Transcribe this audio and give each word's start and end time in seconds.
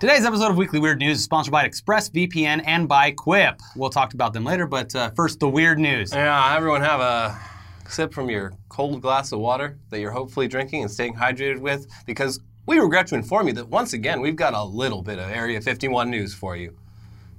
Today's 0.00 0.24
episode 0.24 0.50
of 0.50 0.56
Weekly 0.56 0.80
Weird 0.80 0.98
News 0.98 1.18
is 1.18 1.24
sponsored 1.24 1.52
by 1.52 1.68
ExpressVPN 1.68 2.62
and 2.64 2.88
by 2.88 3.10
Quip. 3.10 3.60
We'll 3.76 3.90
talk 3.90 4.14
about 4.14 4.32
them 4.32 4.44
later, 4.44 4.66
but 4.66 4.94
uh, 4.96 5.10
first, 5.10 5.40
the 5.40 5.48
weird 5.48 5.78
news. 5.78 6.14
Yeah, 6.14 6.56
everyone 6.56 6.80
have 6.80 7.00
a 7.00 7.38
sip 7.86 8.14
from 8.14 8.30
your 8.30 8.54
cold 8.70 9.02
glass 9.02 9.30
of 9.32 9.40
water 9.40 9.78
that 9.90 10.00
you're 10.00 10.10
hopefully 10.10 10.48
drinking 10.48 10.80
and 10.80 10.90
staying 10.90 11.16
hydrated 11.16 11.58
with 11.58 11.86
because 12.06 12.40
we 12.64 12.78
regret 12.78 13.08
to 13.08 13.14
inform 13.14 13.48
you 13.48 13.52
that 13.52 13.68
once 13.68 13.92
again 13.92 14.22
we've 14.22 14.36
got 14.36 14.54
a 14.54 14.64
little 14.64 15.02
bit 15.02 15.18
of 15.18 15.28
Area 15.28 15.60
51 15.60 16.08
news 16.08 16.32
for 16.32 16.56
you. 16.56 16.74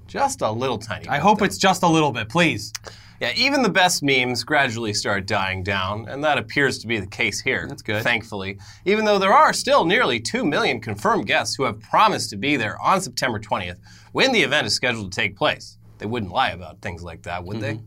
Just 0.05 0.41
a 0.41 0.51
little 0.51 0.77
tiny 0.77 1.07
I 1.07 1.17
hope 1.17 1.39
though. 1.39 1.45
it's 1.45 1.57
just 1.57 1.81
a 1.81 1.87
little 1.87 2.11
bit, 2.11 2.29
please. 2.29 2.71
Yeah, 3.21 3.33
even 3.35 3.61
the 3.61 3.69
best 3.69 4.01
memes 4.01 4.43
gradually 4.43 4.95
start 4.95 5.27
dying 5.27 5.61
down, 5.61 6.07
and 6.09 6.23
that 6.23 6.39
appears 6.39 6.79
to 6.79 6.87
be 6.87 6.99
the 6.99 7.05
case 7.05 7.39
here. 7.39 7.67
That's 7.69 7.83
good. 7.83 8.01
Thankfully. 8.01 8.57
Even 8.83 9.05
though 9.05 9.19
there 9.19 9.31
are 9.31 9.53
still 9.53 9.85
nearly 9.85 10.19
2 10.19 10.43
million 10.43 10.81
confirmed 10.81 11.27
guests 11.27 11.53
who 11.53 11.65
have 11.65 11.79
promised 11.79 12.31
to 12.31 12.35
be 12.35 12.57
there 12.57 12.81
on 12.81 12.99
September 12.99 13.39
20th 13.39 13.77
when 14.11 14.31
the 14.31 14.41
event 14.41 14.65
is 14.65 14.73
scheduled 14.73 15.11
to 15.11 15.15
take 15.15 15.37
place. 15.37 15.77
They 15.99 16.07
wouldn't 16.07 16.31
lie 16.31 16.49
about 16.49 16.81
things 16.81 17.03
like 17.03 17.21
that, 17.21 17.43
would 17.43 17.59
they? 17.59 17.75
Mm-hmm. 17.75 17.85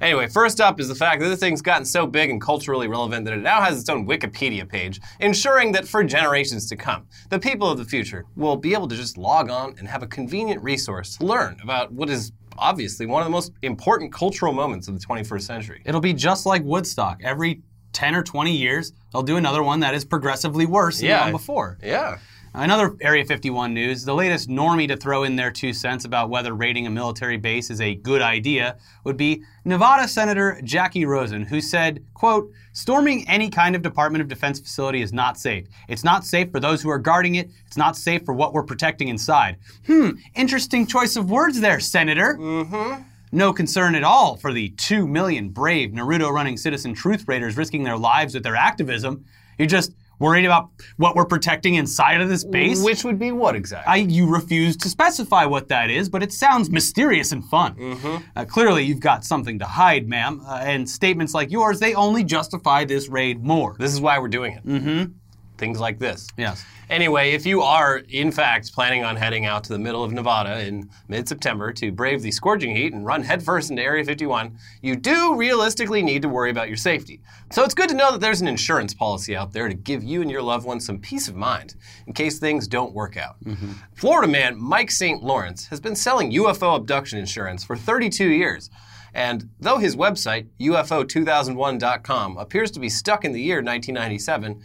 Anyway, 0.00 0.26
first 0.26 0.60
up 0.60 0.80
is 0.80 0.88
the 0.88 0.94
fact 0.94 1.22
that 1.22 1.28
this 1.28 1.38
thing's 1.38 1.62
gotten 1.62 1.84
so 1.84 2.04
big 2.04 2.28
and 2.28 2.40
culturally 2.40 2.88
relevant 2.88 3.24
that 3.24 3.32
it 3.34 3.42
now 3.42 3.62
has 3.62 3.78
its 3.80 3.88
own 3.88 4.06
Wikipedia 4.06 4.68
page, 4.68 5.00
ensuring 5.20 5.70
that 5.70 5.86
for 5.86 6.02
generations 6.02 6.68
to 6.68 6.76
come, 6.76 7.06
the 7.30 7.38
people 7.38 7.70
of 7.70 7.78
the 7.78 7.84
future 7.84 8.24
will 8.34 8.56
be 8.56 8.74
able 8.74 8.88
to 8.88 8.96
just 8.96 9.16
log 9.16 9.50
on 9.50 9.76
and 9.78 9.86
have 9.86 10.02
a 10.02 10.06
convenient 10.08 10.60
resource 10.64 11.16
to 11.16 11.24
learn 11.24 11.56
about 11.62 11.92
what 11.92 12.10
is 12.10 12.32
obviously 12.58 13.06
one 13.06 13.22
of 13.22 13.26
the 13.26 13.30
most 13.32 13.52
important 13.62 14.12
cultural 14.12 14.52
moments 14.52 14.88
of 14.88 14.98
the 14.98 15.04
21st 15.06 15.42
century. 15.42 15.82
It'll 15.84 16.00
be 16.00 16.12
just 16.12 16.46
like 16.46 16.62
Woodstock. 16.64 17.20
Every 17.22 17.62
10 17.92 18.14
or 18.14 18.22
20 18.22 18.56
years, 18.56 18.92
they'll 19.12 19.22
do 19.22 19.36
another 19.36 19.62
one 19.62 19.80
that 19.80 19.94
is 19.94 20.04
progressively 20.04 20.66
worse 20.66 20.98
than 20.98 21.06
Yeah. 21.08 21.18
the 21.18 21.22
one 21.24 21.32
before. 21.32 21.78
Yeah. 21.82 22.18
Another 22.56 22.94
Area 23.00 23.24
51 23.24 23.74
news 23.74 24.04
the 24.04 24.14
latest 24.14 24.48
normie 24.48 24.86
to 24.86 24.96
throw 24.96 25.24
in 25.24 25.34
their 25.34 25.50
two 25.50 25.72
cents 25.72 26.04
about 26.04 26.30
whether 26.30 26.54
raiding 26.54 26.86
a 26.86 26.90
military 26.90 27.36
base 27.36 27.68
is 27.68 27.80
a 27.80 27.96
good 27.96 28.22
idea 28.22 28.76
would 29.02 29.16
be 29.16 29.42
Nevada 29.64 30.06
Senator 30.06 30.60
Jackie 30.62 31.04
Rosen, 31.04 31.42
who 31.42 31.60
said, 31.60 32.04
quote, 32.14 32.52
storming 32.72 33.28
any 33.28 33.50
kind 33.50 33.74
of 33.74 33.82
Department 33.82 34.22
of 34.22 34.28
Defense 34.28 34.60
facility 34.60 35.02
is 35.02 35.12
not 35.12 35.36
safe. 35.36 35.66
It's 35.88 36.04
not 36.04 36.24
safe 36.24 36.52
for 36.52 36.60
those 36.60 36.80
who 36.80 36.90
are 36.90 36.98
guarding 36.98 37.34
it. 37.34 37.50
It's 37.66 37.76
not 37.76 37.96
safe 37.96 38.24
for 38.24 38.34
what 38.34 38.52
we're 38.52 38.62
protecting 38.62 39.08
inside. 39.08 39.56
Hmm, 39.88 40.10
interesting 40.36 40.86
choice 40.86 41.16
of 41.16 41.28
words 41.28 41.60
there, 41.60 41.80
Senator. 41.80 42.36
Mm-hmm. 42.38 43.02
No 43.32 43.52
concern 43.52 43.96
at 43.96 44.04
all 44.04 44.36
for 44.36 44.52
the 44.52 44.68
2 44.68 45.08
million 45.08 45.48
brave 45.48 45.90
Naruto 45.90 46.30
running 46.30 46.56
citizen 46.56 46.94
truth 46.94 47.26
raiders 47.26 47.56
risking 47.56 47.82
their 47.82 47.98
lives 47.98 48.32
with 48.32 48.44
their 48.44 48.54
activism. 48.54 49.24
You're 49.58 49.66
just 49.66 49.92
worried 50.18 50.44
about 50.44 50.70
what 50.96 51.16
we're 51.16 51.24
protecting 51.24 51.74
inside 51.74 52.20
of 52.20 52.28
this 52.28 52.44
base? 52.44 52.82
Which 52.82 53.04
would 53.04 53.18
be 53.18 53.32
what 53.32 53.54
exactly? 53.54 53.92
I, 53.92 53.96
you 53.96 54.26
refuse 54.26 54.76
to 54.78 54.88
specify 54.88 55.44
what 55.44 55.68
that 55.68 55.90
is, 55.90 56.08
but 56.08 56.22
it 56.22 56.32
sounds 56.32 56.70
mysterious 56.70 57.32
and 57.32 57.44
fun. 57.44 58.22
Uh, 58.36 58.44
clearly, 58.44 58.84
you've 58.84 59.00
got 59.00 59.24
something 59.24 59.58
to 59.58 59.64
hide, 59.64 60.08
ma'am. 60.08 60.40
Uh, 60.46 60.60
and 60.62 60.88
statements 60.88 61.34
like 61.34 61.50
yours, 61.50 61.80
they 61.80 61.94
only 61.94 62.24
justify 62.24 62.84
this 62.84 63.08
raid 63.08 63.42
more. 63.44 63.76
this 63.78 63.92
is 63.92 64.00
why 64.00 64.18
we're 64.18 64.28
doing 64.28 64.52
it. 64.54 64.66
Mm-hmm. 64.66 65.12
Things 65.58 65.78
like 65.80 65.98
this. 65.98 66.28
Yes. 66.36 66.64
Anyway, 66.90 67.32
if 67.32 67.46
you 67.46 67.62
are 67.62 67.98
in 68.08 68.30
fact 68.30 68.72
planning 68.72 69.04
on 69.04 69.16
heading 69.16 69.46
out 69.46 69.64
to 69.64 69.72
the 69.72 69.78
middle 69.78 70.04
of 70.04 70.12
Nevada 70.12 70.60
in 70.60 70.88
mid 71.08 71.28
September 71.28 71.72
to 71.72 71.90
brave 71.90 72.22
the 72.22 72.30
scorching 72.30 72.74
heat 72.74 72.92
and 72.92 73.06
run 73.06 73.22
headfirst 73.22 73.70
into 73.70 73.82
Area 73.82 74.04
51, 74.04 74.56
you 74.82 74.96
do 74.96 75.34
realistically 75.34 76.02
need 76.02 76.22
to 76.22 76.28
worry 76.28 76.50
about 76.50 76.68
your 76.68 76.76
safety. 76.76 77.20
So 77.50 77.64
it's 77.64 77.74
good 77.74 77.88
to 77.88 77.94
know 77.94 78.12
that 78.12 78.20
there's 78.20 78.40
an 78.40 78.48
insurance 78.48 78.94
policy 78.94 79.34
out 79.36 79.52
there 79.52 79.68
to 79.68 79.74
give 79.74 80.02
you 80.02 80.22
and 80.22 80.30
your 80.30 80.42
loved 80.42 80.66
ones 80.66 80.84
some 80.84 80.98
peace 80.98 81.28
of 81.28 81.36
mind 81.36 81.74
in 82.06 82.12
case 82.12 82.38
things 82.38 82.68
don't 82.68 82.92
work 82.92 83.16
out. 83.16 83.36
Mm-hmm. 83.44 83.72
Florida 83.94 84.30
man 84.30 84.60
Mike 84.60 84.90
St. 84.90 85.22
Lawrence 85.22 85.66
has 85.68 85.80
been 85.80 85.96
selling 85.96 86.32
UFO 86.32 86.76
abduction 86.76 87.18
insurance 87.18 87.64
for 87.64 87.76
32 87.76 88.28
years. 88.28 88.70
And 89.14 89.50
though 89.60 89.78
his 89.78 89.94
website, 89.94 90.48
UFO2001.com, 90.60 92.36
appears 92.36 92.72
to 92.72 92.80
be 92.80 92.88
stuck 92.88 93.24
in 93.24 93.32
the 93.32 93.40
year 93.40 93.58
1997, 93.58 94.60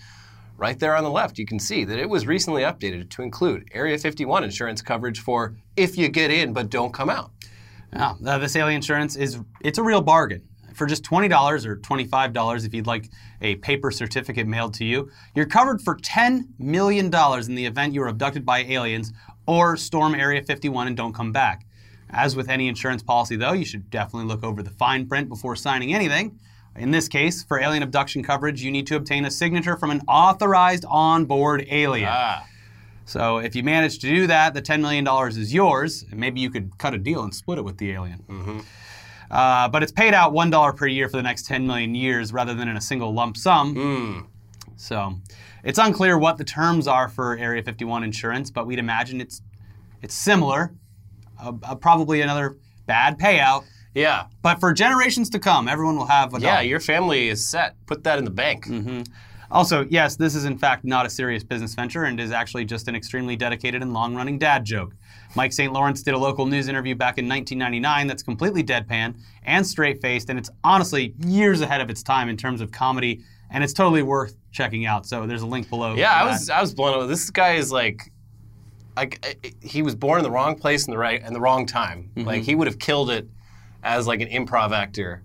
Right 0.60 0.78
there 0.78 0.94
on 0.94 1.06
the 1.06 1.10
left, 1.10 1.40
you 1.40 1.46
can 1.46 1.58
see 1.58 1.86
that 1.86 1.98
it 1.98 2.10
was 2.10 2.28
recently 2.28 2.64
updated 2.64 3.10
to 3.12 3.22
include 3.22 3.70
Area 3.74 3.98
51 3.98 4.44
insurance 4.44 4.82
coverage 4.82 5.22
for 5.22 5.56
if 5.78 5.98
you 5.98 6.10
get 6.10 6.32
in 6.32 6.52
but 6.52 6.70
don't 6.70 6.94
come 6.94 7.10
out. 7.10 7.32
Yeah, 7.94 8.16
uh, 8.26 8.38
this 8.40 8.58
alien 8.58 8.76
insurance 8.76 9.16
is 9.16 9.40
it's 9.62 9.78
a 9.78 9.84
real 9.84 10.02
bargain. 10.02 10.42
For 10.74 10.86
just 10.86 11.04
$20 11.04 11.66
or 11.66 11.78
$25 11.78 12.66
if 12.66 12.74
you'd 12.74 12.88
like 12.88 13.10
a 13.42 13.56
paper 13.56 13.90
certificate 13.90 14.48
mailed 14.48 14.74
to 14.76 14.86
you, 14.86 15.10
you're 15.34 15.46
covered 15.46 15.82
for 15.82 15.96
$10 15.96 16.44
million 16.60 17.06
in 17.06 17.56
the 17.56 17.66
event 17.66 17.94
you 17.94 18.04
are 18.04 18.10
abducted 18.10 18.46
by 18.46 18.64
aliens 18.64 19.14
or 19.48 19.78
storm 19.78 20.14
Area 20.14 20.44
51 20.44 20.88
and 20.88 20.98
don't 20.98 21.14
come 21.14 21.32
back. 21.32 21.66
As 22.10 22.36
with 22.36 22.50
any 22.50 22.68
insurance 22.68 23.02
policy, 23.02 23.38
though, 23.38 23.54
you 23.54 23.64
should 23.64 23.90
definitely 23.90 24.28
look 24.28 24.44
over 24.44 24.62
the 24.62 24.72
fine 24.72 25.08
print 25.08 25.30
before 25.30 25.56
signing 25.56 25.94
anything. 25.94 26.38
In 26.76 26.92
this 26.92 27.08
case, 27.08 27.44
for 27.44 27.60
alien 27.60 27.84
abduction 27.84 28.24
coverage, 28.24 28.62
you 28.62 28.72
need 28.72 28.88
to 28.88 28.96
obtain 28.96 29.26
a 29.26 29.32
signature 29.32 29.76
from 29.78 29.92
an 29.92 30.02
authorized 30.08 30.86
onboard 30.88 31.66
alien. 31.70 32.10
Ah, 32.10 32.46
So 33.06 33.38
if 33.40 33.56
you 33.56 33.64
manage 33.64 34.00
to 34.00 34.08
do 34.08 34.28
that, 34.28 34.54
the 34.54 34.62
$10 34.62 34.80
million 34.82 35.06
is 35.30 35.54
yours, 35.54 36.06
and 36.12 36.20
maybe 36.20 36.40
you 36.40 36.50
could 36.50 36.78
cut 36.78 36.94
a 36.94 36.98
deal 36.98 37.24
and 37.24 37.34
split 37.34 37.58
it 37.58 37.64
with 37.64 37.78
the 37.78 37.92
alien. 37.92 38.64
Uh, 39.32 39.68
but 39.68 39.84
it's 39.84 39.92
paid 39.92 40.14
out 40.14 40.34
$1 40.34 40.76
per 40.76 40.88
year 40.88 41.08
for 41.10 41.18
the 41.18 41.24
next 41.24 41.46
10 41.48 41.68
million 41.68 41.94
years 41.96 42.32
rather 42.34 42.54
than 42.54 42.68
in 42.68 42.78
a 42.78 42.82
single 42.82 43.14
lump 43.14 43.36
sum. 43.38 44.28
So 44.76 45.16
it's 45.64 45.78
unclear 45.80 46.18
what 46.18 46.38
the 46.38 46.44
terms 46.46 46.88
are 46.88 47.10
for 47.10 47.38
Area 47.38 47.62
51 47.62 48.04
insurance, 48.04 48.50
but 48.50 48.66
we'd 48.66 48.80
imagine 48.80 49.20
it's, 49.22 49.42
it's 50.02 50.16
similar. 50.16 50.72
Uh, 51.42 51.54
uh, 51.64 51.76
probably 51.76 52.22
another 52.22 52.58
bad 52.86 53.20
payout. 53.20 53.66
Yeah. 53.94 54.26
But 54.42 54.60
for 54.60 54.74
generations 54.74 55.30
to 55.32 55.40
come, 55.40 55.68
everyone 55.68 55.98
will 55.98 56.06
have 56.06 56.34
a 56.34 56.40
Yeah, 56.40 56.62
your 56.62 56.80
family 56.80 57.30
is 57.30 57.48
set. 57.48 57.76
Put 57.86 58.04
that 58.04 58.18
in 58.18 58.26
the 58.26 58.32
bank. 58.32 58.66
Mm-hmm. 58.66 59.04
Also, 59.52 59.86
yes, 59.90 60.16
this 60.16 60.36
is 60.36 60.46
in 60.46 60.58
fact 60.58 60.86
not 60.86 61.06
a 61.06 61.10
serious 61.10 61.44
business 61.44 61.74
venture 61.74 62.04
and 62.04 62.20
is 62.20 62.32
actually 62.32 62.66
just 62.66 62.88
an 62.88 62.96
extremely 62.96 63.36
dedicated 63.36 63.82
and 63.82 63.94
long 63.94 64.16
running 64.16 64.38
dad 64.38 64.64
joke. 64.64 64.94
Mike 65.36 65.54
St. 65.54 65.74
Lawrence 65.74 66.04
did 66.04 66.14
a 66.14 66.18
local 66.18 66.46
news 66.46 66.68
interview 66.68 66.96
back 66.96 67.18
in 67.18 67.28
1999 67.28 68.08
that's 68.08 68.24
completely 68.24 68.64
deadpan 68.64 69.16
and 69.44 69.66
straight 69.66 70.02
faced, 70.02 70.30
and 70.30 70.38
it's 70.38 70.50
honestly 70.64 71.14
years 71.26 71.62
ahead 71.62 71.82
of 71.82 71.90
its 71.90 72.04
time 72.04 72.30
in 72.30 72.38
terms 72.38 72.62
of 72.62 72.72
comedy, 72.72 73.24
and 73.52 73.64
it's 73.64 73.74
totally 73.74 74.04
worth 74.04 74.36
checking 74.52 74.86
out. 74.86 75.06
So 75.06 75.26
there's 75.26 75.42
a 75.42 75.48
link 75.48 75.70
below. 75.70 75.96
Yeah, 75.96 76.14
I 76.14 76.26
was 76.26 76.50
I 76.50 76.62
was 76.62 76.74
blown 76.74 76.96
away. 76.96 77.08
This 77.08 77.30
guy 77.30 77.54
is 77.54 77.72
like 77.72 78.12
like 78.96 79.56
he 79.62 79.82
was 79.82 79.96
born 79.96 80.20
in 80.20 80.24
the 80.24 80.32
wrong 80.32 80.56
place 80.56 80.88
in 80.88 80.92
the 80.92 80.98
right 80.98 81.24
in 81.24 81.34
the 81.34 81.40
wrong 81.40 81.66
time. 81.66 82.12
Mm-hmm. 82.16 82.28
Like 82.28 82.44
he 82.44 82.54
would 82.54 82.68
have 82.68 82.80
killed 82.80 83.10
it 83.10 83.28
as 83.84 84.08
like 84.08 84.22
an 84.22 84.30
improv 84.30 84.72
actor 84.72 85.24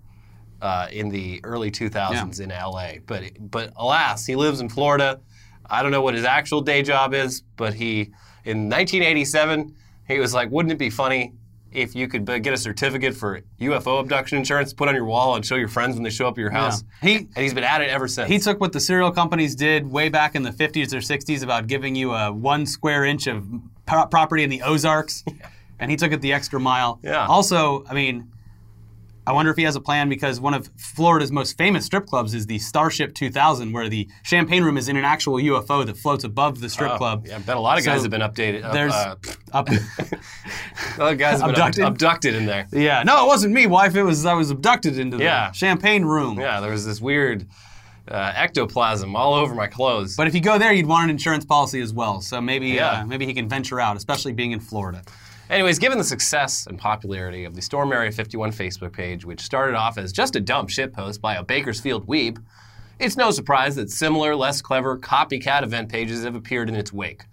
uh, 0.62 0.88
in 0.91 1.09
the 1.09 1.41
early 1.44 1.70
2000s 1.70 2.41
in 2.41 2.48
LA. 2.50 3.00
But 3.06 3.25
but 3.50 3.72
alas, 3.76 4.25
he 4.26 4.37
lives 4.37 4.60
in 4.60 4.69
Florida. 4.69 5.20
I 5.69 5.82
don't 5.82 5.91
know 5.92 6.03
what 6.03 6.15
his 6.15 6.25
actual 6.25 6.60
day 6.60 6.82
job 6.82 7.15
is, 7.15 7.42
but 7.56 7.75
he 7.75 8.12
in 8.44 8.69
1987 8.69 9.75
he 10.06 10.19
was 10.19 10.34
like, 10.34 10.50
wouldn't 10.50 10.72
it 10.72 10.78
be 10.78 10.91
funny 10.91 11.32
if 11.72 11.94
you 11.97 12.06
could 12.06 12.25
get 12.26 12.53
a 12.53 12.56
certificate 12.56 13.15
for 13.16 13.41
UFO 13.60 13.98
abduction 14.00 14.38
insurance, 14.38 14.72
put 14.72 14.86
on 14.88 14.94
your 14.94 15.06
wall, 15.06 15.34
and 15.34 15.44
show 15.44 15.56
your 15.56 15.66
friends 15.66 15.94
when 15.97 16.03
they 16.04 16.10
show 16.10 16.28
up 16.28 16.34
at 16.34 16.38
your 16.38 16.50
house? 16.50 16.84
He- 17.03 17.16
and 17.16 17.36
he's 17.36 17.54
been 17.54 17.65
at 17.65 17.81
it 17.81 17.88
ever 17.88 18.06
since. 18.06 18.28
He 18.31 18.38
took 18.38 18.60
what 18.60 18.72
the 18.72 18.78
cereal 18.81 19.10
companies 19.10 19.56
did 19.56 19.91
way 19.91 20.09
back 20.10 20.34
in 20.36 20.42
the 20.44 20.50
50s 20.53 20.92
or 20.92 20.98
60s 20.98 21.42
about 21.42 21.66
giving 21.66 21.97
you 21.97 22.12
a 22.12 22.31
one 22.32 22.65
square 22.66 23.04
inch 23.04 23.26
of 23.26 23.44
pro- 23.86 24.06
property 24.06 24.44
in 24.44 24.50
the 24.50 24.62
Ozarks, 24.62 25.25
and 25.81 25.91
he 25.91 25.97
took 25.97 26.12
it 26.12 26.21
the 26.21 26.32
extra 26.34 26.60
mile. 26.60 27.00
Yeah. 27.03 27.26
Also, 27.26 27.84
I 27.88 27.94
mean, 27.94 28.31
I 29.26 29.32
wonder 29.32 29.50
if 29.50 29.56
he 29.56 29.62
has 29.62 29.74
a 29.74 29.80
plan 29.80 30.08
because 30.08 30.38
one 30.38 30.52
of 30.54 30.68
Florida's 30.76 31.32
most 31.32 31.56
famous 31.56 31.86
strip 31.86 32.06
clubs 32.06 32.34
is 32.34 32.46
the 32.46 32.58
Starship 32.58 33.14
2000, 33.14 33.72
where 33.72 33.88
the 33.88 34.08
champagne 34.22 34.62
room 34.62 34.76
is 34.76 34.88
in 34.88 34.96
an 34.96 35.04
actual 35.04 35.36
UFO 35.36 35.84
that 35.86 35.96
floats 35.96 36.24
above 36.24 36.60
the 36.60 36.68
strip 36.68 36.92
Oh, 36.92 36.96
club. 36.98 37.26
Yeah, 37.26 37.36
I 37.36 37.38
bet 37.38 37.56
a 37.56 37.60
lot 37.60 37.78
of 37.78 37.84
guys 37.84 38.02
have 38.02 38.10
been 38.10 38.20
updated. 38.20 38.64
up- 38.64 38.72
There's 38.72 38.92
uh, 38.92 39.16
up. 39.52 39.68
A 39.70 39.74
lot 40.98 41.12
of 41.12 41.18
guys 41.18 41.41
have 41.41 41.50
Abducted? 41.50 41.84
abducted, 41.84 41.84
abducted 41.84 42.34
in 42.34 42.47
there. 42.47 42.66
yeah, 42.72 43.03
no, 43.03 43.24
it 43.24 43.26
wasn't 43.26 43.54
me, 43.54 43.66
wife. 43.66 43.97
It 43.97 44.03
was 44.03 44.26
I 44.26 44.34
was 44.34 44.50
abducted 44.50 44.98
into 44.98 45.16
the 45.16 45.24
Yeah. 45.24 45.53
champagne 45.53 46.04
room. 46.04 46.38
Yeah, 46.38 46.60
there 46.60 46.70
was 46.72 46.84
this 46.84 47.00
weird 47.00 47.47
uh, 48.06 48.32
ectoplasm 48.36 49.16
all 49.16 49.32
over 49.32 49.54
my 49.54 49.66
clothes. 49.66 50.15
But 50.16 50.27
if 50.27 50.34
you 50.34 50.42
go 50.42 50.59
there, 50.59 50.72
you'd 50.74 50.84
want 50.86 51.04
an 51.04 51.10
insurance 51.10 51.47
policy 51.47 51.80
as 51.80 51.92
well. 51.94 52.20
So 52.20 52.38
maybe 52.41 52.68
Yeah. 52.68 53.00
uh, 53.00 53.06
maybe 53.06 53.24
he 53.24 53.32
can 53.32 53.48
venture 53.48 53.80
out, 53.80 53.97
especially 53.97 54.32
being 54.34 54.53
in 54.53 54.60
Florida. 54.60 55.03
Anyways, 55.50 55.78
given 55.78 55.98
the 55.98 56.04
success 56.04 56.66
and 56.66 56.78
popularity 56.78 57.44
of 57.44 57.54
the 57.54 57.60
Storm 57.60 57.92
Area 57.92 58.10
51 58.10 58.52
Facebook 58.52 58.92
page, 58.92 59.24
which 59.26 59.41
started 59.41 59.76
off 59.76 59.98
as 59.98 60.12
just 60.12 60.36
a 60.36 60.41
dumb 60.41 60.66
shitpost 60.66 61.20
by 61.20 61.34
a 61.34 61.42
Bakersfield 61.42 62.06
weeb, 62.06 62.42
it's 62.98 63.16
no 63.16 63.30
surprise 63.30 63.76
that 63.76 63.91
similar, 63.91 64.34
less 64.34 64.62
clever, 64.62 64.98
copycat 64.98 65.62
event 65.62 65.91
pages 65.91 66.24
have 66.24 66.34
appeared 66.34 66.68
in 66.68 66.74
its 66.74 66.92
wake. 66.92 67.24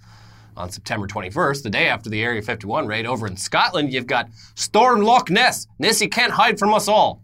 On 0.58 0.70
September 0.70 1.08
21st, 1.08 1.64
the 1.64 1.70
day 1.70 1.88
after 1.88 2.10
the 2.10 2.22
Area 2.22 2.42
51 2.42 2.86
raid 2.86 3.06
over 3.06 3.26
in 3.26 3.38
Scotland, 3.38 3.94
you've 3.94 4.08
got 4.08 4.30
Storm 4.56 5.02
Loch 5.02 5.30
Ness. 5.30 5.68
Nessie 5.80 6.10
can't 6.10 6.34
hide 6.34 6.60
from 6.60 6.74
us 6.74 6.90
all. 6.90 7.22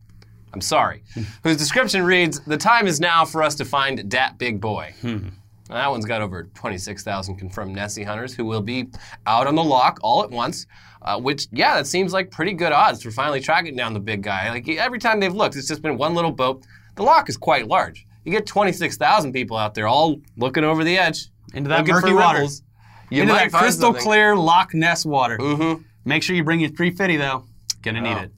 I'm 0.53 0.61
sorry. 0.61 1.03
Hmm. 1.13 1.23
whose 1.43 1.57
description 1.57 2.03
reads 2.03 2.39
The 2.39 2.57
time 2.57 2.87
is 2.87 3.01
now 3.01 3.25
for 3.25 3.43
us 3.43 3.55
to 3.55 3.65
find 3.65 4.09
dat 4.09 4.37
big 4.37 4.61
boy. 4.61 4.93
Hmm. 5.01 5.27
That 5.69 5.89
one's 5.91 6.05
got 6.05 6.21
over 6.21 6.43
26,000 6.55 7.35
confirmed 7.35 7.75
Nessie 7.75 8.03
hunters 8.03 8.33
who 8.33 8.45
will 8.45 8.61
be 8.61 8.87
out 9.25 9.47
on 9.47 9.55
the 9.55 9.63
loch 9.63 9.99
all 10.01 10.23
at 10.23 10.29
once. 10.31 10.65
Uh, 11.01 11.19
which, 11.19 11.47
yeah, 11.51 11.75
that 11.75 11.85
seems 11.87 12.11
like 12.13 12.31
pretty 12.31 12.53
good 12.53 12.71
odds 12.71 13.03
for 13.03 13.11
finally 13.11 13.39
tracking 13.39 13.75
down 13.75 13.93
the 13.93 13.99
big 13.99 14.21
guy. 14.23 14.49
Like 14.49 14.67
every 14.69 14.99
time 14.99 15.19
they've 15.19 15.33
looked, 15.33 15.55
it's 15.55 15.67
just 15.67 15.81
been 15.81 15.97
one 15.97 16.13
little 16.15 16.31
boat. 16.31 16.63
The 16.95 17.03
loch 17.03 17.29
is 17.29 17.37
quite 17.37 17.67
large. 17.67 18.05
You 18.25 18.31
get 18.31 18.45
26,000 18.45 19.31
people 19.31 19.55
out 19.57 19.73
there 19.75 19.87
all 19.87 20.17
looking 20.37 20.63
over 20.63 20.83
the 20.83 20.97
edge. 20.97 21.27
Into 21.53 21.69
that 21.69 21.85
murky 21.87 22.13
water. 22.13 22.39
ripples. 22.39 22.63
You 23.09 23.21
Into 23.21 23.33
that 23.33 23.51
crystal 23.51 23.87
something. 23.93 24.01
clear 24.03 24.35
Loch 24.35 24.73
Ness 24.73 25.05
water. 25.05 25.37
Mhm. 25.37 25.83
Make 26.03 26.23
sure 26.23 26.35
you 26.35 26.43
bring 26.43 26.59
your 26.59 26.69
350 26.71 27.15
though. 27.17 27.45
Gonna 27.83 28.01
need 28.01 28.15
Oh. 28.17 28.21
it. 28.21 28.31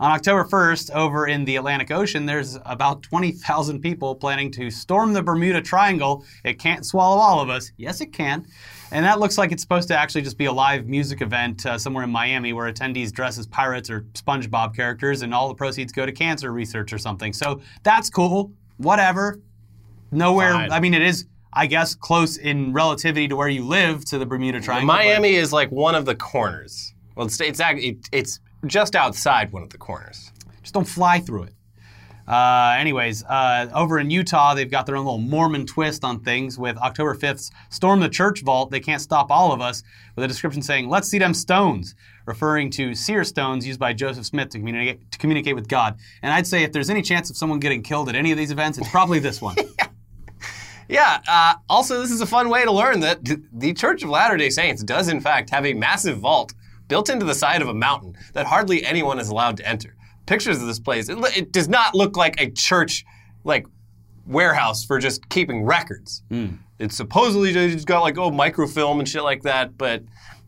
On 0.00 0.10
October 0.10 0.44
1st, 0.44 0.92
over 0.92 1.26
in 1.26 1.44
the 1.44 1.56
Atlantic 1.56 1.90
Ocean, 1.90 2.24
there's 2.24 2.56
about 2.64 3.02
20,000 3.02 3.80
people 3.80 4.14
planning 4.14 4.50
to 4.52 4.70
storm 4.70 5.12
the 5.12 5.22
Bermuda 5.22 5.60
Triangle. 5.60 6.24
It 6.42 6.58
can't 6.58 6.86
swallow 6.86 7.20
all 7.20 7.38
of 7.38 7.50
us. 7.50 7.70
Yes, 7.76 8.00
it 8.00 8.06
can. 8.06 8.46
And 8.92 9.04
that 9.04 9.20
looks 9.20 9.36
like 9.36 9.52
it's 9.52 9.60
supposed 9.60 9.88
to 9.88 9.98
actually 9.98 10.22
just 10.22 10.38
be 10.38 10.46
a 10.46 10.52
live 10.52 10.86
music 10.86 11.20
event 11.20 11.66
uh, 11.66 11.76
somewhere 11.76 12.02
in 12.02 12.10
Miami 12.10 12.54
where 12.54 12.72
attendees 12.72 13.12
dress 13.12 13.36
as 13.36 13.46
pirates 13.46 13.90
or 13.90 14.06
SpongeBob 14.14 14.74
characters 14.74 15.20
and 15.20 15.34
all 15.34 15.48
the 15.48 15.54
proceeds 15.54 15.92
go 15.92 16.06
to 16.06 16.12
cancer 16.12 16.50
research 16.50 16.94
or 16.94 16.98
something. 16.98 17.34
So 17.34 17.60
that's 17.82 18.08
cool. 18.08 18.52
Whatever. 18.78 19.38
Nowhere, 20.10 20.54
Fine. 20.54 20.72
I 20.72 20.80
mean, 20.80 20.94
it 20.94 21.02
is, 21.02 21.26
I 21.52 21.66
guess, 21.66 21.94
close 21.94 22.38
in 22.38 22.72
relativity 22.72 23.28
to 23.28 23.36
where 23.36 23.48
you 23.48 23.66
live 23.66 24.06
to 24.06 24.16
the 24.16 24.24
Bermuda 24.24 24.62
Triangle. 24.62 24.86
but- 24.86 24.94
Miami 24.94 25.34
is 25.34 25.52
like 25.52 25.70
one 25.70 25.94
of 25.94 26.06
the 26.06 26.14
corners. 26.14 26.94
Well, 27.16 27.26
it's 27.26 27.38
it's 27.38 27.60
it's 28.12 28.40
just 28.66 28.94
outside 28.94 29.52
one 29.52 29.62
of 29.62 29.70
the 29.70 29.78
corners. 29.78 30.32
Just 30.62 30.74
don't 30.74 30.88
fly 30.88 31.20
through 31.20 31.44
it. 31.44 31.54
Uh, 32.28 32.76
anyways, 32.78 33.24
uh, 33.24 33.68
over 33.74 33.98
in 33.98 34.08
Utah, 34.08 34.54
they've 34.54 34.70
got 34.70 34.86
their 34.86 34.96
own 34.96 35.04
little 35.04 35.18
Mormon 35.18 35.66
twist 35.66 36.04
on 36.04 36.20
things 36.20 36.56
with 36.56 36.76
October 36.78 37.16
5th's 37.16 37.50
Storm 37.70 37.98
the 37.98 38.08
Church 38.08 38.42
Vault. 38.42 38.70
They 38.70 38.78
can't 38.78 39.02
stop 39.02 39.32
all 39.32 39.52
of 39.52 39.60
us, 39.60 39.82
with 40.14 40.24
a 40.24 40.28
description 40.28 40.62
saying, 40.62 40.88
Let's 40.88 41.08
see 41.08 41.18
them 41.18 41.34
stones, 41.34 41.96
referring 42.26 42.70
to 42.72 42.94
seer 42.94 43.24
stones 43.24 43.66
used 43.66 43.80
by 43.80 43.92
Joseph 43.92 44.26
Smith 44.26 44.50
to 44.50 44.58
communicate, 44.58 45.10
to 45.10 45.18
communicate 45.18 45.56
with 45.56 45.66
God. 45.66 45.98
And 46.22 46.32
I'd 46.32 46.46
say 46.46 46.62
if 46.62 46.70
there's 46.70 46.90
any 46.90 47.02
chance 47.02 47.30
of 47.30 47.36
someone 47.36 47.58
getting 47.58 47.82
killed 47.82 48.08
at 48.08 48.14
any 48.14 48.30
of 48.30 48.38
these 48.38 48.52
events, 48.52 48.78
it's 48.78 48.90
probably 48.90 49.18
this 49.18 49.42
one. 49.42 49.56
Yeah. 50.90 51.20
Uh, 51.28 51.54
also, 51.68 52.00
this 52.00 52.10
is 52.10 52.20
a 52.20 52.26
fun 52.26 52.48
way 52.48 52.64
to 52.64 52.72
learn 52.72 52.98
that 53.00 53.24
th- 53.24 53.38
the 53.52 53.72
Church 53.72 54.02
of 54.02 54.10
Latter 54.10 54.36
Day 54.36 54.50
Saints 54.50 54.82
does, 54.82 55.08
in 55.08 55.20
fact, 55.20 55.48
have 55.50 55.64
a 55.64 55.72
massive 55.72 56.18
vault 56.18 56.52
built 56.90 57.08
into 57.08 57.24
the 57.24 57.34
side 57.34 57.62
of 57.62 57.68
a 57.68 57.74
mountain 57.74 58.14
that 58.34 58.44
hardly 58.44 58.84
anyone 58.84 59.18
is 59.18 59.30
allowed 59.30 59.56
to 59.56 59.66
enter. 59.66 59.96
Pictures 60.26 60.60
of 60.60 60.66
this 60.66 60.78
place. 60.78 61.08
It, 61.08 61.16
it 61.36 61.52
does 61.52 61.68
not 61.68 61.94
look 61.94 62.16
like 62.18 62.38
a 62.40 62.50
church, 62.50 63.04
like 63.44 63.64
warehouse 64.26 64.84
for 64.84 64.98
just 64.98 65.26
keeping 65.30 65.64
records. 65.64 66.22
It's 66.78 66.96
supposedly 66.96 67.52
just 67.52 67.86
got 67.86 68.00
like 68.02 68.18
oh 68.18 68.30
microfilm 68.30 68.98
and 69.00 69.08
shit 69.08 69.22
like 69.22 69.42
that, 69.42 69.78
but 69.78 70.02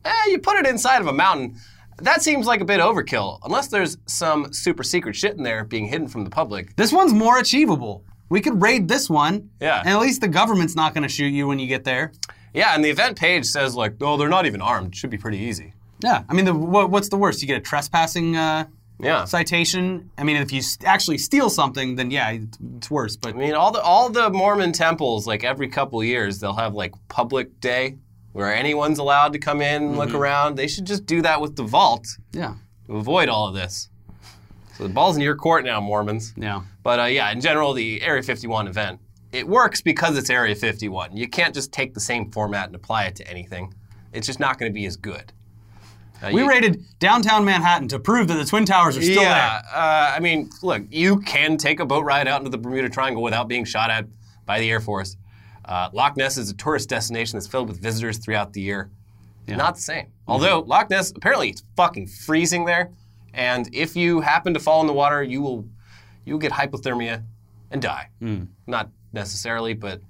eh, 0.05 0.25
you 0.29 0.39
put 0.39 0.57
it 0.59 0.67
inside 0.67 1.01
of 1.01 1.07
a 1.07 1.13
mountain. 1.13 1.57
That 1.99 2.23
seems 2.23 2.47
like 2.47 2.61
a 2.61 2.65
bit 2.65 2.81
overkill, 2.81 3.39
unless 3.45 3.69
there's 3.69 3.97
some 4.07 4.53
super 4.53 4.83
secret 4.83 5.15
shit 5.15 5.37
in 5.37 5.43
there 5.43 5.65
being 5.65 5.87
hidden 5.87 6.09
from 6.09 6.25
the 6.25 6.31
public. 6.31 6.75
this 6.77 6.93
one's 6.93 7.13
more 7.13 7.39
achievable. 7.39 8.05
We 8.29 8.41
could 8.41 8.63
raid 8.63 8.89
this 8.89 9.11
one, 9.11 9.51
Yeah. 9.61 9.79
and 9.81 9.91
at 9.91 10.01
least 10.01 10.23
the 10.23 10.29
government's 10.29 10.75
not 10.75 10.95
going 10.95 11.03
to 11.03 11.09
shoot 11.09 11.29
you 11.29 11.47
when 11.47 11.59
you 11.59 11.67
get 11.67 11.85
there. 11.85 12.13
Yeah, 12.55 12.75
and 12.75 12.83
the 12.83 12.89
event 12.89 13.19
page 13.19 13.45
says 13.45 13.75
like, 13.77 13.95
oh, 14.01 14.17
they're 14.17 14.31
not 14.31 14.47
even 14.47 14.63
armed. 14.63 14.97
Should 14.97 15.11
be 15.11 15.19
pretty 15.19 15.39
easy. 15.39 15.75
Yeah, 16.03 16.25
I 16.29 16.33
mean, 16.35 16.45
the, 16.45 16.55
what, 16.55 16.91
what's 16.91 17.09
the 17.09 17.17
worst? 17.17 17.43
You 17.43 17.49
get 17.49 17.57
a 17.59 17.61
trespassing 17.61 18.37
uh, 18.37 18.67
Yeah. 19.01 19.25
citation. 19.25 20.11
I 20.19 20.25
mean, 20.25 20.37
if 20.37 20.53
you 20.53 20.59
s- 20.59 20.79
actually 20.85 21.19
steal 21.19 21.49
something, 21.51 21.97
then 21.97 22.11
yeah, 22.11 22.31
it's, 22.31 22.59
it's 22.77 22.91
worse. 22.91 23.17
But 23.17 23.35
I 23.35 23.39
mean, 23.39 23.55
all 23.55 23.71
the 23.73 23.81
all 23.81 24.09
the 24.11 24.31
Mormon 24.31 24.73
temples, 24.73 25.27
like 25.27 25.45
every 25.45 25.69
couple 25.69 26.03
years, 26.05 26.39
they'll 26.41 26.55
have 26.55 26.75
like 26.75 26.93
public 27.09 27.61
day 27.61 27.97
where 28.33 28.53
anyone's 28.55 28.99
allowed 28.99 29.33
to 29.35 29.39
come 29.39 29.61
in 29.61 29.83
and 29.83 29.99
look 29.99 30.15
around. 30.15 30.57
They 30.57 30.67
should 30.67 30.87
just 30.87 31.05
do 31.07 31.21
that 31.23 31.41
with 31.41 31.55
the 31.57 31.65
vault 31.65 32.07
yeah, 32.33 32.55
to 32.87 32.97
avoid 32.97 33.29
all 33.29 33.47
of 33.49 33.55
this. 33.55 33.89
So 34.79 34.85
the 34.85 34.89
ball's 34.95 35.17
in 35.17 35.23
your 35.23 35.37
court 35.37 35.65
now, 35.67 35.81
Mormons. 35.83 36.33
yeah, 36.37 36.63
But 36.83 36.99
uh, 36.99 37.05
yeah, 37.05 37.31
in 37.31 37.43
general, 37.43 37.75
the 37.75 38.01
Area 38.03 38.23
51 38.23 38.69
event 38.69 39.01
it 39.33 39.47
works 39.49 39.81
because 39.83 40.17
it's 40.19 40.29
Area 40.31 40.55
51. 40.55 41.17
You 41.17 41.27
can't 41.29 41.55
just 41.55 41.73
take 41.73 41.93
the 41.95 42.01
same 42.01 42.31
format 42.31 42.67
and 42.67 42.75
apply 42.75 43.05
it 43.05 43.17
to 43.17 43.29
anything. 43.29 43.73
It's 44.13 44.27
just 44.27 44.41
not 44.41 44.59
going 44.59 44.71
to 44.71 44.75
be 44.75 44.85
as 44.87 44.97
good. 44.97 45.33
Uh, 46.23 46.31
we 46.33 46.43
you- 46.43 46.49
raided 46.49 46.85
downtown 46.99 47.45
Manhattan 47.45 47.89
to 47.89 47.99
prove 47.99 48.29
that 48.29 48.35
the 48.35 48.45
twin 48.45 48.65
towers 48.65 48.97
are 48.97 49.03
still 49.03 49.23
there. 49.23 49.31
yeah, 49.31 49.63
uh, 49.73 50.13
I 50.17 50.21
mean, 50.21 50.51
look, 50.63 50.83
you 50.91 51.21
can 51.21 51.57
take 51.57 51.81
a 51.81 51.85
boat 51.87 52.05
ride 52.05 52.29
out 52.29 52.41
into 52.41 52.51
the 52.51 52.59
Bermuda 52.59 52.89
Triangle 52.89 53.23
without 53.23 53.49
being 53.49 53.65
shot 53.65 53.91
at 53.91 54.07
by 54.47 54.61
the 54.61 54.71
Air 54.71 54.81
Force. 54.81 55.17
Uh, 55.65 55.89
Loch 55.93 56.17
Ness 56.17 56.37
is 56.39 56.51
a 56.51 56.55
tourist 56.55 56.89
destination 56.89 57.39
that's 57.39 57.47
filled 57.47 57.69
with 57.69 57.81
visitors 57.81 58.19
throughout 58.19 58.53
the 58.53 58.61
year. 58.61 58.91
Not 59.49 59.75
the 59.75 59.81
same. 59.83 60.07
Although 60.29 60.61
Loch 60.61 60.89
Ness, 60.91 61.11
apparently, 61.15 61.51
it's 61.51 61.63
fucking 61.77 62.07
freezing 62.07 62.65
there, 62.65 62.91
and 63.35 63.69
if 63.73 63.97
you 63.97 64.21
happen 64.21 64.55
to 64.55 64.61
fall 64.61 64.81
in 64.81 64.87
the 64.87 64.93
water, 64.93 65.23
you 65.23 65.41
will 65.43 65.67
you 66.25 66.35
will 66.35 66.41
get 66.41 66.53
hypothermia 66.53 67.25
and 67.73 67.83
die. 67.83 68.09
Not 68.67 68.91
necessarily, 69.13 69.75
but 69.75 70.01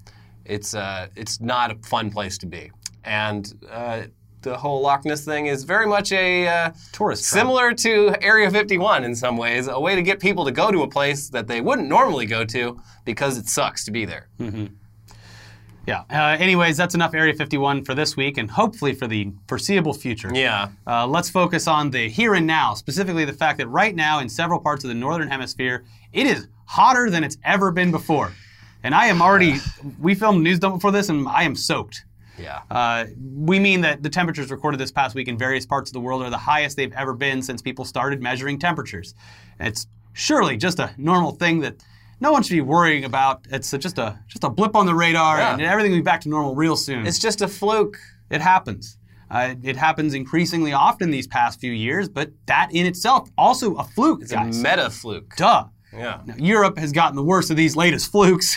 it's 0.45 0.75
uh, 0.75 1.09
it's 1.17 1.41
not 1.41 1.71
a 1.71 1.77
fun 1.87 2.11
place 2.11 2.37
to 2.39 2.47
be. 2.47 2.71
And 3.05 3.53
uh, 3.71 4.03
the 4.43 4.57
whole 4.57 4.81
Loch 4.81 5.05
Ness 5.05 5.25
thing 5.25 5.47
is 5.47 5.65
very 5.65 5.87
much 5.87 6.13
a 6.13 6.47
uh, 6.47 6.71
Tourist 6.93 7.29
trap. 7.29 7.41
similar 7.41 7.73
to 7.75 8.15
Area 8.21 8.51
51 8.51 9.05
in 9.05 9.15
some 9.15 9.37
ways, 9.37 9.69
a 9.69 9.79
way 9.79 9.95
to 9.95 10.03
get 10.03 10.21
people 10.21 10.45
to 10.45 10.53
go 10.53 10.71
to 10.71 10.83
a 10.83 10.89
place 10.89 11.29
that 11.31 11.47
they 11.47 11.61
wouldn't 11.61 11.89
normally 11.89 12.27
go 12.27 12.45
to 12.45 12.81
because 13.05 13.39
it 13.39 13.47
sucks 13.47 13.85
to 13.85 13.91
be 13.91 14.05
there. 14.05 14.29
there. 14.39 14.69
Yeah. 15.87 16.05
Uh, 16.11 16.37
anyways, 16.39 16.77
that's 16.77 16.95
enough 16.95 17.15
Area 17.15 17.35
51 17.35 17.85
for 17.85 17.95
this 17.95 18.17
week, 18.17 18.39
and 18.39 18.51
hopefully 18.51 18.95
for 18.95 19.07
the 19.07 19.33
foreseeable 19.49 19.95
future. 19.95 20.31
Yeah. 20.33 20.69
Uh, 20.87 21.07
let's 21.07 21.29
focus 21.29 21.67
on 21.67 21.91
the 21.91 22.09
here 22.09 22.35
and 22.35 22.47
now, 22.47 22.75
specifically 22.75 23.25
the 23.25 23.33
fact 23.33 23.59
that 23.59 23.67
right 23.69 23.95
now 23.95 24.21
in 24.21 24.29
several 24.29 24.61
parts 24.61 24.85
of 24.85 24.89
the 24.89 24.95
northern 24.95 25.29
hemisphere, 25.29 25.85
it 26.13 26.27
is 26.27 26.47
hotter 26.67 27.11
than 27.11 27.25
it's 27.25 27.37
ever 27.45 27.73
been 27.73 27.91
before. 27.91 28.33
And 28.85 28.95
I 28.95 29.07
am 29.07 29.23
already, 29.23 29.57
we 30.01 30.15
filmed 30.15 30.43
news 30.43 30.59
dump 30.59 30.77
before 30.77 30.93
this, 30.93 31.09
and 31.09 31.29
I 31.29 31.45
am 31.45 31.55
soaked. 31.55 32.05
Yeah. 32.43 32.61
Uh, 32.71 33.05
we 33.21 33.59
mean 33.59 33.81
that 33.83 34.03
the 34.03 34.11
temperatures 34.11 34.51
recorded 34.51 34.79
this 34.81 34.91
past 34.93 35.15
week 35.15 35.29
in 35.29 35.39
various 35.39 35.65
parts 35.65 35.91
of 35.91 35.95
the 35.95 36.01
world 36.01 36.23
are 36.23 36.31
the 36.31 36.37
highest 36.39 36.77
they've 36.77 36.93
ever 36.95 37.15
been 37.15 37.41
since 37.43 37.63
people 37.63 37.85
started 37.85 38.21
measuring 38.21 38.59
temperatures. 38.59 39.15
And 39.59 39.69
it's 39.69 39.87
surely 40.13 40.57
just 40.57 40.79
a 40.79 40.93
normal 40.99 41.33
thing 41.33 41.61
that 41.61 41.77
no 42.21 42.33
one 42.33 42.43
should 42.43 42.55
be 42.55 42.61
worrying 42.61 43.05
about. 43.05 43.47
It's 43.51 43.73
a- 43.73 43.79
just 43.79 43.99
a 43.99 44.19
just 44.29 44.45
a 44.45 44.51
blip 44.51 44.75
on 44.77 44.87
the 44.87 44.95
radar, 44.95 45.39
Yeah. 45.39 45.53
and 45.55 45.63
everything 45.63 45.93
will 45.93 45.99
be 45.99 46.03
back 46.03 46.21
to 46.23 46.29
normal 46.29 46.55
real 46.55 46.77
soon. 46.77 47.07
It's 47.07 47.19
just 47.19 47.41
a 47.43 47.49
fluke. 47.49 47.97
It 48.31 48.41
happens. 48.41 48.99
Uh, 49.31 49.55
it 49.63 49.77
happens 49.77 50.13
increasingly 50.13 50.73
often 50.75 51.11
these 51.11 51.27
past 51.27 51.59
few 51.59 51.73
years, 51.73 52.09
but 52.09 52.31
that 52.47 52.69
in 52.73 52.85
itself 52.87 53.31
also 53.39 53.75
a 53.77 53.85
fluke, 53.85 54.21
It's 54.23 54.33
guys. 54.33 54.59
a 54.61 54.63
meta 54.63 54.91
fluke. 54.91 55.35
Duh. 55.37 55.65
Yeah. 55.93 56.21
Now, 56.25 56.35
Europe 56.39 56.79
has 56.79 56.91
gotten 56.93 57.17
the 57.17 57.23
worst 57.23 57.51
of 57.51 57.57
these 57.57 57.77
latest 57.77 58.11
flukes, 58.11 58.57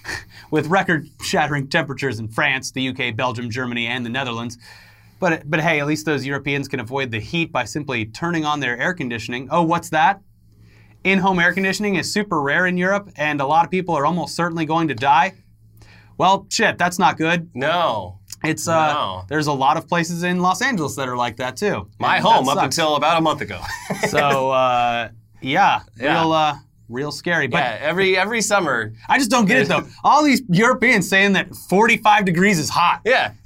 with 0.50 0.68
record-shattering 0.68 1.68
temperatures 1.68 2.18
in 2.20 2.28
France, 2.28 2.70
the 2.70 2.88
UK, 2.88 3.16
Belgium, 3.16 3.50
Germany, 3.50 3.86
and 3.86 4.04
the 4.06 4.10
Netherlands. 4.10 4.58
But 5.18 5.48
but 5.48 5.60
hey, 5.60 5.80
at 5.80 5.86
least 5.86 6.04
those 6.06 6.24
Europeans 6.26 6.68
can 6.68 6.78
avoid 6.80 7.10
the 7.10 7.18
heat 7.20 7.50
by 7.50 7.64
simply 7.64 8.04
turning 8.06 8.44
on 8.44 8.60
their 8.60 8.76
air 8.78 8.92
conditioning. 8.94 9.48
Oh, 9.50 9.62
what's 9.62 9.88
that? 9.90 10.20
In-home 11.04 11.38
air 11.38 11.52
conditioning 11.54 11.94
is 11.96 12.12
super 12.12 12.40
rare 12.42 12.66
in 12.66 12.76
Europe, 12.76 13.10
and 13.16 13.40
a 13.40 13.46
lot 13.46 13.64
of 13.64 13.70
people 13.70 13.94
are 13.96 14.04
almost 14.04 14.34
certainly 14.36 14.66
going 14.66 14.88
to 14.88 14.94
die. 14.94 15.34
Well, 16.18 16.46
shit, 16.50 16.78
that's 16.78 16.98
not 16.98 17.16
good. 17.16 17.50
No. 17.54 18.18
It's 18.44 18.68
uh, 18.68 18.92
No. 18.92 19.22
there's 19.28 19.46
a 19.46 19.52
lot 19.52 19.76
of 19.76 19.88
places 19.88 20.22
in 20.22 20.40
Los 20.40 20.60
Angeles 20.62 20.94
that 20.96 21.08
are 21.08 21.16
like 21.16 21.36
that 21.36 21.56
too. 21.56 21.88
My 21.98 22.18
home 22.20 22.48
up 22.48 22.58
until 22.62 22.96
about 22.96 23.16
a 23.18 23.20
month 23.20 23.40
ago. 23.40 23.60
so 24.08 24.50
uh, 24.50 25.08
yeah, 25.40 25.80
Yeah. 25.98 26.20
real 26.22 26.32
uh, 26.32 26.56
real 26.88 27.12
scary. 27.12 27.46
But 27.46 27.58
yeah, 27.58 27.78
every 27.80 28.16
every 28.16 28.40
summer. 28.40 28.92
I 29.08 29.18
just 29.18 29.30
don't 29.30 29.46
get 29.46 29.58
it 29.58 29.68
though. 29.68 29.86
All 30.04 30.22
these 30.22 30.42
Europeans 30.48 31.08
saying 31.08 31.32
that 31.34 31.54
45 31.54 32.24
degrees 32.24 32.58
is 32.58 32.68
hot. 32.68 33.00
Yeah. 33.04 33.32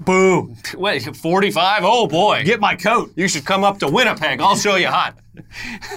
Boo! 0.00 0.54
Wait, 0.74 1.16
45? 1.16 1.82
Oh 1.84 2.06
boy. 2.06 2.42
Get 2.44 2.60
my 2.60 2.74
coat. 2.74 3.12
You 3.16 3.28
should 3.28 3.44
come 3.44 3.62
up 3.62 3.78
to 3.78 3.88
Winnipeg. 3.88 4.40
I'll 4.40 4.56
show 4.56 4.74
you 4.74 4.88
hot. 4.88 5.16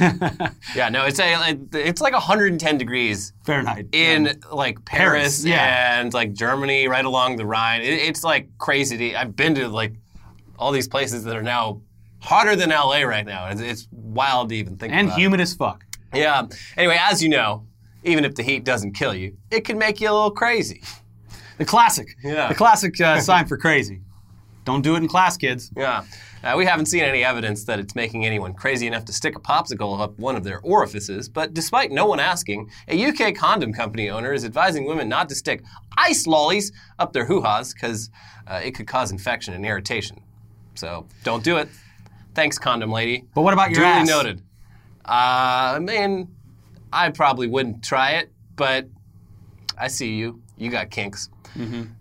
yeah, 0.76 0.90
no, 0.90 1.06
it's 1.06 1.20
a 1.20 1.58
it's 1.74 2.02
like 2.02 2.14
110 2.14 2.78
degrees 2.78 3.34
Fahrenheit. 3.44 3.88
in 3.92 4.40
like 4.52 4.84
Paris, 4.86 5.44
Paris, 5.44 5.46
yeah. 5.46 6.00
and 6.00 6.14
like 6.14 6.34
Germany, 6.34 6.88
right 6.88 7.06
along 7.06 7.38
the 7.38 7.46
Rhine. 7.46 7.82
It, 7.82 7.94
it's 7.94 8.24
like 8.24 8.50
crazy. 8.58 8.98
To, 8.98 9.20
I've 9.20 9.36
been 9.36 9.56
to 9.56 9.68
like 9.68 9.94
all 10.58 10.72
these 10.72 10.88
places 10.88 11.24
that 11.26 11.36
are 11.36 11.44
now 11.44 11.82
hotter 12.20 12.56
than 12.56 12.70
LA 12.70 13.02
right 13.02 13.26
now. 13.26 13.48
It's, 13.48 13.62
it's 13.62 13.88
wild 13.92 14.50
to 14.50 14.56
even 14.56 14.78
think 14.78 14.94
and 14.94 15.12
humid 15.12 15.40
as 15.40 15.54
fuck. 15.54 15.84
Yeah. 16.14 16.48
Anyway, 16.76 16.98
as 17.00 17.22
you 17.22 17.30
know, 17.30 17.66
even 18.04 18.26
if 18.26 18.36
the 18.36 18.44
heat 18.44 18.64
doesn't 18.64 18.94
kill 18.94 19.14
you, 19.14 19.38
it 19.52 19.62
can 19.66 19.78
make 19.78 20.00
you 20.02 20.10
a 20.10 20.14
little 20.14 20.32
crazy. 20.32 20.82
The 21.58 21.66
classic. 21.66 22.16
Yeah. 22.24 22.50
The 22.50 22.56
classic 22.56 23.00
uh, 23.02 23.20
sign 23.20 23.48
for 23.48 23.58
crazy. 23.58 24.02
Don't 24.64 24.82
do 24.82 24.96
it 24.96 24.98
in 24.98 25.08
class, 25.08 25.38
kids. 25.38 25.72
Yeah. 25.76 26.04
Uh, 26.44 26.54
we 26.58 26.66
haven't 26.66 26.86
seen 26.86 27.04
any 27.04 27.24
evidence 27.24 27.64
that 27.64 27.80
it's 27.80 27.96
making 27.96 28.26
anyone 28.26 28.54
crazy 28.54 28.86
enough 28.86 29.06
to 29.06 29.14
stick 29.14 29.36
a 29.36 29.40
popsicle 29.40 30.00
up 30.00 30.18
one 30.20 30.36
of 30.36 30.44
their 30.44 30.60
orifices, 30.60 31.28
but 31.28 31.54
despite 31.54 31.90
no 31.92 32.06
one 32.06 32.20
asking, 32.20 32.70
a 32.88 33.06
UK 33.06 33.34
condom 33.34 33.74
company 33.74 34.10
owner 34.10 34.34
is 34.34 34.46
advising 34.46 34.86
women 34.86 35.10
not 35.10 35.30
to 35.30 35.36
stick 35.36 35.64
ice 35.98 36.28
lollies 36.28 36.72
up 37.00 37.12
their 37.14 37.26
hoo 37.26 37.42
ha's 37.42 37.74
because 37.74 38.10
uh, 38.46 38.62
it 38.64 38.72
could 38.76 38.88
cause 38.88 39.12
infection 39.12 39.54
and 39.54 39.66
irritation. 39.66 40.22
So 40.76 41.08
don't 41.24 41.44
do 41.44 41.58
it. 41.58 41.70
Thanks, 42.36 42.60
condom 42.60 42.92
lady. 42.92 43.26
But 43.34 43.42
what 43.42 43.54
about 43.54 43.72
your 43.72 43.80
Duly 43.80 43.88
ass? 43.90 44.08
noted. 44.08 44.44
Uh, 45.08 45.76
I 45.76 45.80
mean, 45.80 46.36
I 46.92 47.10
probably 47.10 47.48
wouldn't 47.48 47.84
try 47.84 48.12
it, 48.12 48.32
but 48.56 48.88
I 49.78 49.88
see 49.88 50.16
you. 50.16 50.42
You 50.58 50.70
got 50.70 50.90
kinks. 50.90 51.30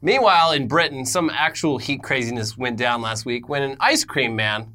Meanwhile, 0.02 0.52
in 0.52 0.68
Britain, 0.68 1.06
some 1.06 1.30
actual 1.30 1.78
heat 1.78 2.02
craziness 2.02 2.58
went 2.58 2.76
down 2.76 3.00
last 3.00 3.25
week 3.25 3.48
when 3.48 3.62
an 3.62 3.76
ice 3.80 4.04
cream 4.04 4.36
man, 4.36 4.75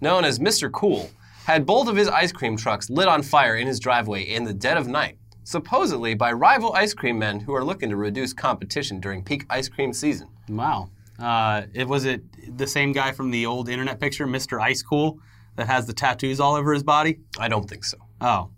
known 0.00 0.24
as 0.24 0.38
Mr. 0.38 0.70
Cool, 0.70 1.10
had 1.46 1.64
both 1.64 1.88
of 1.88 1.96
his 1.96 2.08
ice 2.08 2.30
cream 2.30 2.56
trucks 2.56 2.90
lit 2.90 3.08
on 3.08 3.22
fire 3.22 3.56
in 3.56 3.66
his 3.66 3.80
driveway 3.80 4.22
in 4.22 4.44
the 4.44 4.52
dead 4.52 4.76
of 4.76 4.86
night, 4.86 5.16
supposedly 5.44 6.14
by 6.14 6.30
rival 6.30 6.74
ice 6.74 6.92
cream 6.92 7.18
men 7.18 7.40
who 7.40 7.54
are 7.54 7.64
looking 7.64 7.88
to 7.88 7.96
reduce 7.96 8.34
competition 8.34 9.00
during 9.00 9.24
peak 9.24 9.46
ice 9.48 9.68
cream 9.68 9.94
season. 9.94 10.28
Wow. 10.48 10.90
Uh, 11.18 11.62
it 11.72 11.88
was 11.88 12.04
it 12.04 12.22
the 12.58 12.66
same 12.66 12.92
guy 12.92 13.12
from 13.12 13.30
the 13.30 13.46
old 13.46 13.68
internet 13.68 13.98
picture, 13.98 14.26
Mr. 14.26 14.60
Ice 14.60 14.82
Cool, 14.82 15.18
that 15.58 15.66
has 15.66 15.86
the 15.86 15.92
tattoos 15.92 16.40
all 16.40 16.54
over 16.54 16.72
his 16.72 16.82
body? 16.82 17.18
I 17.38 17.48
don't 17.48 17.68
think 17.68 17.84
so. 17.84 17.98
Oh, 18.22 18.50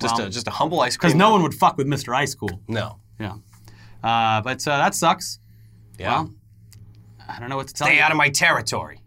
Just 0.00 0.16
Well, 0.16 0.26
a 0.28 0.30
just 0.30 0.46
a 0.48 0.50
humble 0.50 0.80
ice 0.80 0.96
cream. 0.96 1.08
because 1.10 1.18
no 1.18 1.30
one 1.30 1.42
would 1.42 1.54
fuck 1.54 1.76
with 1.76 1.86
Mr. 1.86 2.14
Ice 2.16 2.34
Cool. 2.34 2.58
no. 2.66 2.98
Yeah. 3.20 3.34
Uh, 4.02 4.40
but 4.40 4.66
uh, 4.66 4.76
that 4.78 4.94
sucks. 4.94 5.38
Yeah. 5.98 6.22
Well, 6.22 6.34
I 7.28 7.38
don't 7.40 7.48
know 7.48 7.56
what 7.56 7.68
to 7.68 7.74
tell 7.74 7.86
Stay 7.86 7.96
you. 7.96 8.02
out 8.02 8.10
of 8.10 8.16
my 8.16 8.28
territory. 8.28 9.00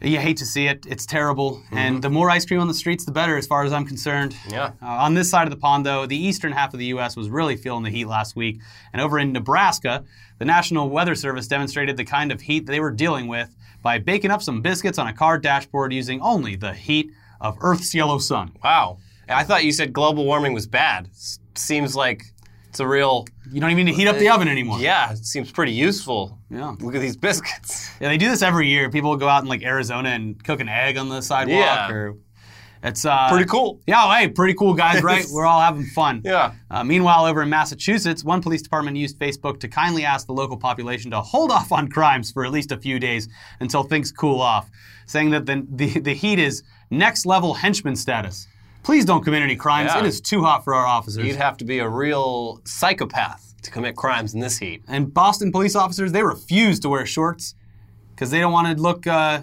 You 0.00 0.18
hate 0.20 0.36
to 0.36 0.46
see 0.46 0.66
it. 0.68 0.86
It's 0.88 1.04
terrible. 1.06 1.60
And 1.72 2.00
the 2.02 2.08
more 2.10 2.30
ice 2.30 2.46
cream 2.46 2.60
on 2.60 2.68
the 2.68 2.74
streets, 2.74 3.04
the 3.04 3.10
better, 3.10 3.36
as 3.36 3.46
far 3.48 3.64
as 3.64 3.72
I'm 3.72 3.84
concerned. 3.84 4.36
Yeah. 4.48 4.66
Uh, 4.80 4.86
on 4.86 5.14
this 5.14 5.28
side 5.28 5.44
of 5.48 5.50
the 5.50 5.56
pond, 5.56 5.84
though, 5.84 6.06
the 6.06 6.16
eastern 6.16 6.52
half 6.52 6.72
of 6.72 6.78
the 6.78 6.86
U.S. 6.86 7.16
was 7.16 7.28
really 7.28 7.56
feeling 7.56 7.82
the 7.82 7.90
heat 7.90 8.06
last 8.06 8.36
week. 8.36 8.60
And 8.92 9.02
over 9.02 9.18
in 9.18 9.32
Nebraska, 9.32 10.04
the 10.38 10.44
National 10.44 10.88
Weather 10.88 11.16
Service 11.16 11.48
demonstrated 11.48 11.96
the 11.96 12.04
kind 12.04 12.30
of 12.30 12.40
heat 12.42 12.66
they 12.66 12.78
were 12.78 12.92
dealing 12.92 13.26
with 13.26 13.54
by 13.82 13.98
baking 13.98 14.30
up 14.30 14.42
some 14.42 14.60
biscuits 14.62 14.98
on 14.98 15.06
a 15.06 15.12
car 15.12 15.38
dashboard 15.38 15.92
using 15.92 16.20
only 16.20 16.56
the 16.56 16.72
heat 16.74 17.10
of 17.40 17.56
Earth's 17.60 17.94
yellow 17.94 18.18
sun. 18.18 18.52
Wow. 18.62 18.98
I 19.28 19.44
thought 19.44 19.64
you 19.64 19.72
said 19.72 19.92
global 19.92 20.24
warming 20.24 20.52
was 20.54 20.66
bad. 20.66 21.08
S- 21.12 21.38
seems 21.54 21.94
like 21.94 22.22
it's 22.68 22.80
a 22.80 22.86
real 22.86 23.26
You 23.52 23.60
don't 23.60 23.70
even 23.70 23.84
need 23.86 23.92
to 23.92 23.96
heat 23.98 24.08
up 24.08 24.16
the 24.18 24.28
uh, 24.28 24.34
oven 24.34 24.48
anymore. 24.48 24.78
yeah. 24.80 25.12
It 25.12 25.18
seems 25.24 25.52
pretty 25.52 25.72
useful. 25.72 26.38
Yeah. 26.50 26.74
Look 26.80 26.94
at 26.94 27.00
these 27.00 27.16
biscuits. 27.16 27.90
Yeah, 28.00 28.08
they 28.08 28.16
do 28.18 28.28
this 28.28 28.42
every 28.42 28.68
year. 28.68 28.90
People 28.90 29.16
go 29.16 29.28
out 29.28 29.42
in 29.42 29.48
like 29.48 29.62
Arizona 29.62 30.10
and 30.10 30.42
cook 30.42 30.60
an 30.60 30.68
egg 30.68 30.96
on 30.96 31.08
the 31.08 31.20
sidewalk. 31.20 31.58
Yeah. 31.58 31.90
Or 31.90 32.16
it's 32.82 33.04
uh, 33.04 33.28
Pretty 33.30 33.46
cool. 33.46 33.80
Yeah, 33.86 34.04
oh, 34.04 34.10
hey, 34.10 34.28
pretty 34.28 34.54
cool 34.54 34.74
guys, 34.74 35.02
right? 35.02 35.24
We're 35.32 35.46
all 35.46 35.60
having 35.60 35.84
fun. 35.86 36.22
Yeah. 36.24 36.52
Uh, 36.70 36.84
meanwhile, 36.84 37.24
over 37.24 37.42
in 37.42 37.48
Massachusetts, 37.48 38.22
one 38.24 38.40
police 38.42 38.62
department 38.62 38.96
used 38.96 39.18
Facebook 39.18 39.60
to 39.60 39.68
kindly 39.68 40.04
ask 40.04 40.26
the 40.26 40.32
local 40.34 40.56
population 40.56 41.10
to 41.12 41.20
hold 41.20 41.50
off 41.50 41.72
on 41.72 41.88
crimes 41.88 42.30
for 42.30 42.44
at 42.44 42.52
least 42.52 42.70
a 42.72 42.76
few 42.76 42.98
days 42.98 43.28
until 43.60 43.82
things 43.82 44.12
cool 44.12 44.40
off, 44.40 44.70
saying 45.06 45.30
that 45.30 45.46
the, 45.46 45.66
the, 45.70 46.00
the 46.00 46.14
heat 46.14 46.38
is 46.38 46.62
next 46.90 47.24
level 47.26 47.54
henchman 47.54 47.96
status. 47.96 48.46
Please 48.82 49.04
don't 49.04 49.22
commit 49.24 49.42
any 49.42 49.56
crimes. 49.56 49.90
Yeah. 49.94 50.00
It 50.00 50.06
is 50.06 50.20
too 50.20 50.42
hot 50.42 50.64
for 50.64 50.74
our 50.74 50.86
officers. 50.86 51.26
You'd 51.26 51.36
have 51.36 51.56
to 51.58 51.64
be 51.64 51.78
a 51.78 51.88
real 51.88 52.60
psychopath 52.64 53.54
to 53.62 53.70
commit 53.70 53.96
crimes 53.96 54.34
in 54.34 54.40
this 54.40 54.58
heat. 54.58 54.82
and 54.88 55.12
Boston 55.12 55.50
police 55.52 55.74
officers, 55.74 56.12
they 56.12 56.22
refuse 56.22 56.78
to 56.80 56.88
wear 56.88 57.04
shorts 57.04 57.54
because 58.14 58.30
they 58.30 58.40
don't 58.40 58.52
want 58.52 58.74
to 58.76 58.82
look 58.82 59.06
uh, 59.06 59.42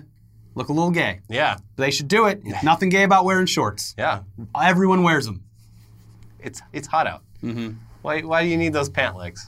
look 0.55 0.69
a 0.69 0.73
little 0.73 0.91
gay. 0.91 1.19
Yeah. 1.29 1.57
They 1.75 1.91
should 1.91 2.07
do 2.07 2.25
it. 2.25 2.41
Nothing 2.63 2.89
gay 2.89 3.03
about 3.03 3.25
wearing 3.25 3.45
shorts. 3.45 3.93
Yeah. 3.97 4.21
Everyone 4.59 5.03
wears 5.03 5.25
them. 5.25 5.43
It's 6.39 6.61
it's 6.73 6.87
hot 6.87 7.07
out. 7.07 7.21
Mm-hmm. 7.43 7.77
Why 8.01 8.21
why 8.21 8.43
do 8.43 8.49
you 8.49 8.57
need 8.57 8.73
those 8.73 8.89
pant 8.89 9.15
legs? 9.17 9.45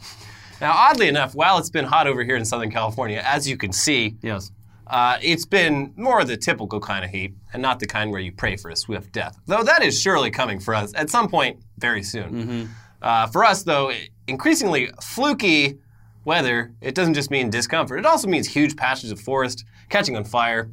Now, 0.59 0.71
oddly 0.73 1.07
enough, 1.07 1.35
while 1.35 1.57
it's 1.59 1.69
been 1.69 1.85
hot 1.85 2.07
over 2.07 2.23
here 2.23 2.35
in 2.35 2.43
Southern 2.43 2.71
California, 2.71 3.21
as 3.23 3.47
you 3.47 3.57
can 3.57 3.71
see, 3.71 4.17
Yes. 4.23 4.51
uh, 4.87 5.19
it's 5.21 5.45
been 5.45 5.93
more 5.95 6.19
of 6.21 6.27
the 6.27 6.35
typical 6.35 6.79
kind 6.79 7.05
of 7.05 7.11
heat, 7.11 7.35
and 7.53 7.61
not 7.61 7.79
the 7.79 7.85
kind 7.85 8.09
where 8.09 8.19
you 8.19 8.31
pray 8.31 8.55
for 8.57 8.71
a 8.71 8.75
swift 8.75 9.11
death. 9.11 9.37
Though 9.45 9.61
that 9.63 9.83
is 9.83 10.01
surely 10.01 10.31
coming 10.31 10.59
for 10.59 10.73
us 10.73 10.91
at 10.95 11.11
some 11.11 11.27
point 11.29 11.59
very 11.77 12.01
soon. 12.01 12.69
Uh, 12.99 13.27
for 13.27 13.45
us, 13.45 13.61
though, 13.61 13.91
increasingly 14.27 14.89
fluky 14.99 15.77
weather, 16.25 16.73
it 16.81 16.95
doesn't 16.95 17.13
just 17.13 17.29
mean 17.29 17.51
discomfort. 17.51 17.99
It 17.99 18.05
also 18.07 18.27
means 18.27 18.47
huge 18.47 18.75
patches 18.75 19.11
of 19.11 19.19
forest 19.21 19.63
catching 19.89 20.15
on 20.17 20.23
fire. 20.23 20.71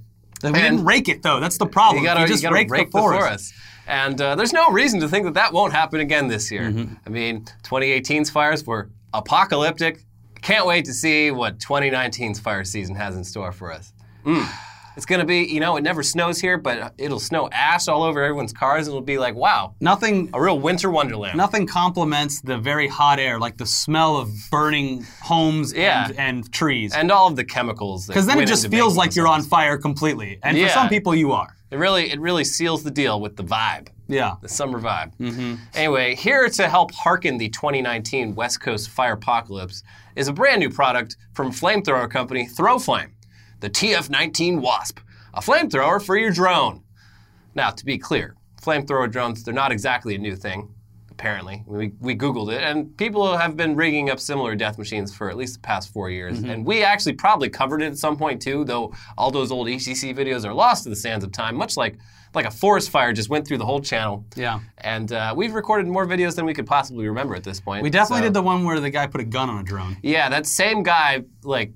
We 0.53 0.61
And- 0.61 0.77
didn't 0.77 0.85
rake 0.87 1.09
it 1.09 1.23
though. 1.23 1.41
That's 1.41 1.59
the 1.59 1.67
problem. 1.67 2.03
You 2.03 2.09
gotta, 2.09 2.21
you 2.21 2.27
just 2.27 2.43
you 2.43 2.49
gotta 2.49 2.55
rake, 2.55 2.71
rake 2.71 2.91
the 2.91 2.99
forest. 2.99 3.55
And 3.87 4.19
uh, 4.21 4.35
there's 4.35 4.53
no 4.53 4.71
reason 4.71 5.01
to 5.01 5.09
think 5.09 5.25
that 5.27 5.35
that 5.35 5.53
won't 5.53 5.73
happen 5.73 6.01
again 6.01 6.29
this 6.29 6.51
year. 6.51 6.71
Mm-hmm. 6.71 6.95
I 7.07 7.11
mean, 7.11 7.45
2018's 7.65 8.31
fires 8.31 8.65
were 8.67 8.89
apocalyptic. 9.13 10.05
Can't 10.41 10.67
wait 10.67 10.85
to 10.87 10.93
see 10.95 11.31
what 11.31 11.59
2019's 11.59 12.39
fire 12.41 12.65
season 12.65 12.95
has 12.95 13.17
in 13.17 13.25
store 13.25 13.53
for 13.53 13.73
us. 13.73 13.93
Mm. 14.25 14.47
It's 14.97 15.07
gonna 15.07 15.25
be, 15.25 15.39
you 15.45 15.61
know, 15.61 15.77
it 15.77 15.83
never 15.83 16.03
snows 16.03 16.41
here, 16.41 16.57
but 16.57 16.95
it'll 16.99 17.19
snow 17.21 17.49
ash 17.51 17.89
all 17.89 18.03
over 18.03 18.23
everyone's 18.23 18.53
cars, 18.53 18.87
and 18.87 18.95
it'll 18.95 19.03
be 19.05 19.19
like, 19.19 19.35
wow, 19.35 19.75
Nothing. 19.81 20.31
a 20.33 20.41
real 20.41 20.59
winter 20.59 20.91
wonderland. 20.91 21.37
Nothing 21.37 21.67
complements 21.67 22.41
the 22.41 22.59
very 22.59 22.87
hot 22.89 23.19
air, 23.19 23.39
like 23.39 23.57
the 23.57 23.67
smell 23.67 24.17
of 24.17 24.31
burning 24.51 25.05
homes 25.23 25.73
Yeah. 25.73 26.07
and, 26.09 26.19
and 26.19 26.53
trees. 26.53 26.95
And 26.95 27.11
all 27.11 27.27
of 27.29 27.37
the 27.37 27.45
chemicals. 27.45 28.07
Because 28.07 28.27
then 28.27 28.39
it 28.41 28.47
just 28.47 28.69
feels 28.69 28.97
like 28.97 29.17
you're 29.17 29.27
on 29.29 29.43
fire 29.43 29.77
completely. 29.79 30.39
And 30.43 30.57
for 30.59 30.69
some 30.69 30.89
people, 30.89 31.15
you 31.15 31.33
are. 31.33 31.55
It 31.71 31.77
really, 31.79 32.11
it 32.13 32.21
really 32.21 32.45
seals 32.45 32.85
the 32.85 32.91
deal 32.91 33.21
with 33.21 33.37
the 33.37 33.43
vibe. 33.43 33.89
Yeah. 34.07 34.35
the 34.43 34.49
summer 34.51 34.79
vibe. 34.79 35.17
Mm-hmm. 35.17 35.55
Anyway, 35.75 36.15
here 36.15 36.49
to 36.51 36.69
help 36.69 36.93
hearken 36.93 37.39
the 37.39 37.49
2019 37.49 38.35
West 38.35 38.61
Coast 38.61 38.91
fire 38.91 39.15
apocalypse 39.15 39.83
is 40.15 40.29
a 40.29 40.33
brand 40.33 40.61
new 40.61 40.69
product 40.71 41.17
from 41.33 41.51
flamethrower 41.51 42.09
company 42.11 42.47
Throwflame, 42.47 43.09
the 43.64 43.71
TF19 43.71 44.61
Wasp, 44.61 45.00
a 45.33 45.40
flamethrower 45.40 46.04
for 46.04 46.18
your 46.18 46.30
drone. 46.30 46.83
Now, 47.54 47.71
to 47.71 47.83
be 47.83 47.97
clear, 47.97 48.37
flamethrower 48.61 49.11
drones, 49.11 49.42
they're 49.42 49.54
not 49.54 49.73
exactly 49.73 50.14
a 50.14 50.18
new 50.18 50.37
thing, 50.37 50.68
apparently. 51.11 51.62
We, 51.66 51.94
we 51.99 52.14
Googled 52.14 52.52
it, 52.52 52.62
and 52.62 52.94
people 52.99 53.38
have 53.38 53.56
been 53.56 53.75
rigging 53.75 54.11
up 54.11 54.21
similar 54.21 54.54
death 54.54 54.76
machines 54.76 55.16
for 55.16 55.30
at 55.30 55.38
least 55.38 55.54
the 55.54 55.61
past 55.61 55.94
four 55.94 56.11
years. 56.11 56.40
And 56.40 56.66
we 56.66 56.83
actually 56.83 57.14
probably 57.14 57.49
covered 57.49 57.80
it 57.80 57.87
at 57.87 57.97
some 57.97 58.18
point 58.18 58.42
too, 58.42 58.66
though 58.66 58.92
all 59.16 59.30
those 59.30 59.50
old 59.50 59.66
ECC 59.66 60.14
videos 60.14 60.44
are 60.44 60.52
lost 60.52 60.83
to 60.83 60.90
the 60.90 60.97
sands 60.97 61.25
of 61.25 61.33
time, 61.33 61.56
much 61.56 61.78
like, 61.78 61.97
like 62.35 62.44
a 62.44 62.50
forest 62.50 62.90
fire 62.90 63.14
just 63.14 63.30
went 63.30 63.47
through 63.47 63.59
the 63.59 63.64
whole 63.64 63.80
channel. 63.80 64.26
Yeah. 64.37 64.61
And 64.76 65.11
uh, 65.11 65.33
we've 65.35 65.54
recorded 65.54 65.87
more 65.87 66.04
videos 66.04 66.37
than 66.37 66.44
we 66.44 66.52
could 66.52 66.66
possibly 66.66 67.06
remember 67.09 67.35
at 67.35 67.44
this 67.44 67.61
point. 67.61 67.83
We 67.83 67.88
definitely 67.88 68.18
so- 68.18 68.25
did 68.25 68.35
the 68.35 68.42
one 68.42 68.64
where 68.64 68.78
the 68.78 68.90
guy 68.90 69.06
put 69.06 69.23
a 69.23 69.25
gun 69.25 69.49
on 69.49 69.61
a 69.61 69.62
drone. 69.64 69.97
Yeah, 70.02 70.28
that 70.28 70.47
same 70.47 70.83
guy, 70.83 71.23
like 71.44 71.73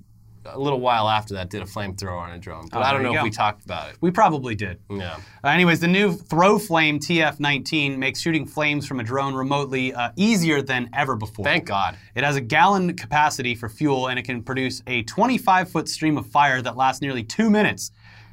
a 0.54 0.58
little 0.58 0.80
while 0.80 1.08
after 1.08 1.34
that, 1.34 1.50
did 1.50 1.62
a 1.62 1.64
flamethrower 1.64 2.20
on 2.20 2.32
a 2.32 2.38
drone. 2.38 2.68
But 2.70 2.78
Oh, 2.78 2.82
I 2.82 2.92
don't 2.92 3.02
know 3.02 3.14
if 3.14 3.22
we 3.22 3.30
talked 3.30 3.64
about 3.64 3.90
it. 3.90 3.96
We 4.00 4.10
probably 4.10 4.54
did. 4.54 4.78
Yeah. 4.90 5.18
Uh, 5.44 5.48
anyways, 5.48 5.80
the 5.80 5.88
new 5.88 6.12
Throw 6.12 6.58
Flame 6.58 6.98
TF19 6.98 7.96
makes 7.98 8.20
shooting 8.20 8.46
flames 8.46 8.86
from 8.86 9.00
a 9.00 9.02
drone 9.04 9.34
remotely 9.34 9.92
uh, 9.94 10.10
easier 10.16 10.62
than 10.62 10.88
ever 10.92 11.16
before. 11.16 11.44
Thank 11.44 11.64
God. 11.66 11.96
It 12.14 12.24
has 12.24 12.36
a 12.36 12.40
gallon 12.40 12.96
capacity 12.96 13.54
for 13.54 13.68
fuel 13.68 14.08
and 14.08 14.18
it 14.18 14.22
can 14.24 14.42
produce 14.42 14.82
a 14.86 15.02
25 15.04 15.70
foot 15.70 15.88
stream 15.88 16.18
of 16.18 16.26
fire 16.26 16.62
that 16.62 16.76
lasts 16.76 17.02
nearly 17.02 17.22
two 17.22 17.50
minutes. 17.50 17.90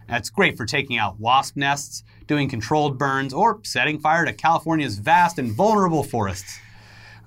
That's 0.08 0.30
great 0.30 0.56
for 0.56 0.66
taking 0.66 0.98
out 0.98 1.20
wasp 1.20 1.56
nests, 1.56 2.04
doing 2.28 2.48
controlled 2.48 2.98
burns, 3.00 3.34
or 3.34 3.60
setting 3.64 3.98
fire 4.00 4.24
to 4.26 4.34
California's 4.34 5.00
vast 5.00 5.40
and 5.40 5.52
vulnerable 5.52 6.04
forests. 6.04 6.60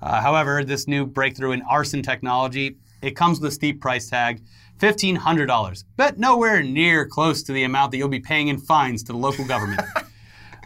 Uh, 0.01 0.21
however, 0.21 0.63
this 0.63 0.87
new 0.87 1.05
breakthrough 1.05 1.51
in 1.51 1.61
arson 1.63 2.01
technology, 2.01 2.77
it 3.01 3.17
comes 3.17 3.39
with 3.41 3.51
a 3.51 3.53
steep 3.53 3.81
price 3.81 4.09
tag, 4.09 4.41
$1,500, 4.79 5.83
but 5.97 6.17
nowhere 6.17 6.63
near 6.63 7.05
close 7.05 7.43
to 7.43 7.53
the 7.53 7.63
amount 7.63 7.91
that 7.91 7.97
you'll 7.97 8.07
be 8.09 8.19
paying 8.19 8.47
in 8.47 8.57
fines 8.57 9.03
to 9.03 9.11
the 9.11 9.17
local 9.17 9.45
government. 9.45 9.81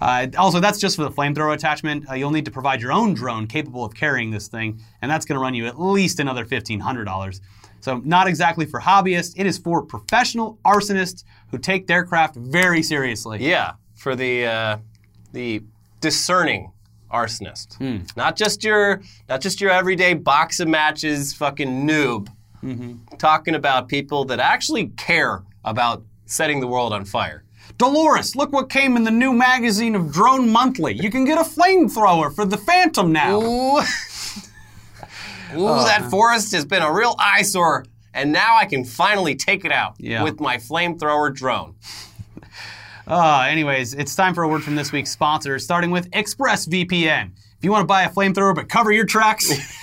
Uh, 0.01 0.27
also, 0.38 0.60
that's 0.60 0.79
just 0.82 0.98
for 0.98 1.03
the 1.03 1.12
flamethrower 1.12 1.53
attachment. 1.53 2.03
Uh, 2.10 2.13
you'll 2.13 2.32
need 2.32 2.43
to 2.43 2.51
provide 2.51 2.82
your 2.82 2.91
own 2.91 3.13
drone 3.13 3.48
capable 3.48 3.86
of 3.86 3.93
carrying 3.93 4.32
this 4.32 4.50
thing, 4.50 4.82
and 5.01 5.10
that's 5.10 5.24
going 5.25 5.36
to 5.38 5.41
run 5.41 5.53
you 5.53 5.65
at 5.65 5.79
least 5.79 6.20
another 6.20 6.43
$1,500. 6.43 7.39
So, 7.79 8.00
not 8.03 8.27
exactly 8.27 8.65
for 8.65 8.82
hobbyists, 8.82 9.34
it 9.38 9.46
is 9.46 9.58
for 9.58 9.82
professional 9.82 10.58
arsonists 10.65 11.24
who 11.51 11.58
take 11.58 11.88
their 11.88 12.03
craft 12.03 12.36
very 12.36 12.84
seriously. 12.84 13.48
Yeah, 13.48 13.74
for 13.96 14.13
the 14.13 14.46
uh, 14.46 14.77
the 15.32 15.62
discerning 16.01 16.74
arsonist, 17.10 17.75
Hmm. 17.77 18.00
not 18.17 18.36
just 18.36 18.62
your 18.63 19.01
not 19.29 19.39
just 19.39 19.62
your 19.62 19.72
everyday 19.72 20.15
box 20.15 20.60
of 20.60 20.67
matches 20.67 21.34
fucking 21.34 21.88
noob. 21.88 22.27
Mm-hmm. 22.63 23.17
Talking 23.17 23.55
about 23.55 23.88
people 23.89 24.25
that 24.25 24.39
actually 24.39 24.88
care 24.98 25.43
about 25.65 26.03
setting 26.25 26.60
the 26.62 26.67
world 26.67 26.93
on 26.93 27.05
fire. 27.05 27.43
Dolores, 27.77 28.36
look 28.36 28.51
what 28.53 28.70
came 28.70 28.96
in 28.96 29.03
the 29.03 29.12
new 29.12 29.34
magazine 29.34 29.96
of 29.96 30.12
Drone 30.12 30.50
Monthly. 30.50 30.93
You 30.93 31.10
can 31.10 31.25
get 31.25 31.38
a 31.38 31.41
flamethrower 31.43 32.34
for 32.34 32.46
the 32.46 32.58
Phantom 32.58 33.12
now. 33.12 33.41
Ooh, 33.41 33.77
Ooh 33.79 33.84
Oh, 35.55 35.84
that 35.86 36.10
forest 36.10 36.51
has 36.53 36.65
been 36.65 36.82
a 36.82 36.91
real 36.91 37.15
eyesore 37.20 37.86
and 38.13 38.32
now 38.32 38.55
I 38.58 38.65
can 38.65 38.86
finally 38.86 39.36
take 39.36 39.65
it 39.65 39.72
out 39.72 39.96
Yeah. 39.98 40.24
with 40.24 40.39
my 40.39 40.58
flamethrower 40.58 41.34
drone. 41.34 41.75
Uh, 43.08 43.41
anyways, 43.50 43.93
it's 43.96 44.15
time 44.15 44.34
for 44.34 44.43
a 44.43 44.48
word 44.48 44.63
from 44.63 44.75
this 44.75 44.91
week's 44.91 45.12
sponsor, 45.12 45.58
starting 45.60 45.91
with 45.91 46.10
ExpressVPN. 46.12 47.32
If 47.58 47.63
you 47.63 47.72
want 47.72 47.82
to 47.84 47.88
buy 47.88 48.03
a 48.03 48.10
flamethrower 48.10 48.53
but 48.55 48.70
cover 48.70 48.91
your 48.91 49.05
tracks, 49.05 49.50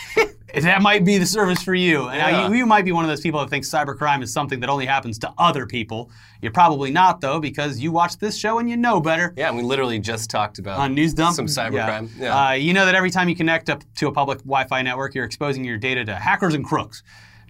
that 0.54 0.83
might 0.83 1.04
be 1.04 1.19
the 1.19 1.26
service 1.26 1.62
for 1.62 1.75
you. 1.75 2.09
And 2.09 2.19
now 2.19 2.49
you, 2.49 2.54
you 2.54 2.66
might 2.66 2.85
be 2.85 2.92
one 2.92 3.04
of 3.04 3.09
those 3.09 3.21
people 3.21 3.40
that 3.40 3.50
thinks 3.50 3.69
cybercrime 3.69 4.23
is 4.23 4.33
something 4.33 4.61
that 4.61 4.69
only 4.69 4.87
happens 4.87 5.19
to 5.21 5.33
other 5.38 5.66
people. 5.66 6.11
You're 6.42 6.52
probably 6.52 6.90
not, 6.90 7.21
though, 7.21 7.40
because 7.40 7.80
you 7.80 7.92
watch 7.92 8.19
this 8.19 8.37
show 8.37 8.59
and 8.59 8.69
you 8.69 8.76
know 8.76 9.00
better. 9.00 9.35
Yeah, 9.37 9.52
we 9.52 9.62
literally 9.62 9.99
just 9.99 10.30
talked 10.30 10.59
about 10.59 10.78
On 10.78 10.95
News 10.95 11.14
Dump, 11.14 11.37
some 11.37 11.47
cybercrime. 11.47 12.11
Yeah. 12.19 12.49
Uh, 12.49 12.52
you 12.52 12.73
know 12.73 12.87
that 12.87 12.95
every 12.95 13.11
time 13.11 13.28
you 13.28 13.37
connect 13.37 13.69
up 13.71 13.83
to 13.97 14.09
a 14.09 14.12
public 14.12 14.38
Wi-Fi 14.40 14.83
network, 14.83 15.14
you're 15.14 15.25
exposing 15.25 15.64
your 15.64 15.78
data 15.78 16.04
to 16.04 16.14
hackers 16.14 16.54
and 16.54 16.64
crooks. 16.64 17.02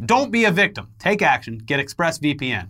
Don't 0.04 0.30
be 0.30 0.44
a 0.44 0.50
victim. 0.50 0.88
Take 0.98 1.20
action. 1.20 1.58
Get 1.58 1.78
ExpressVPN. 1.78 2.68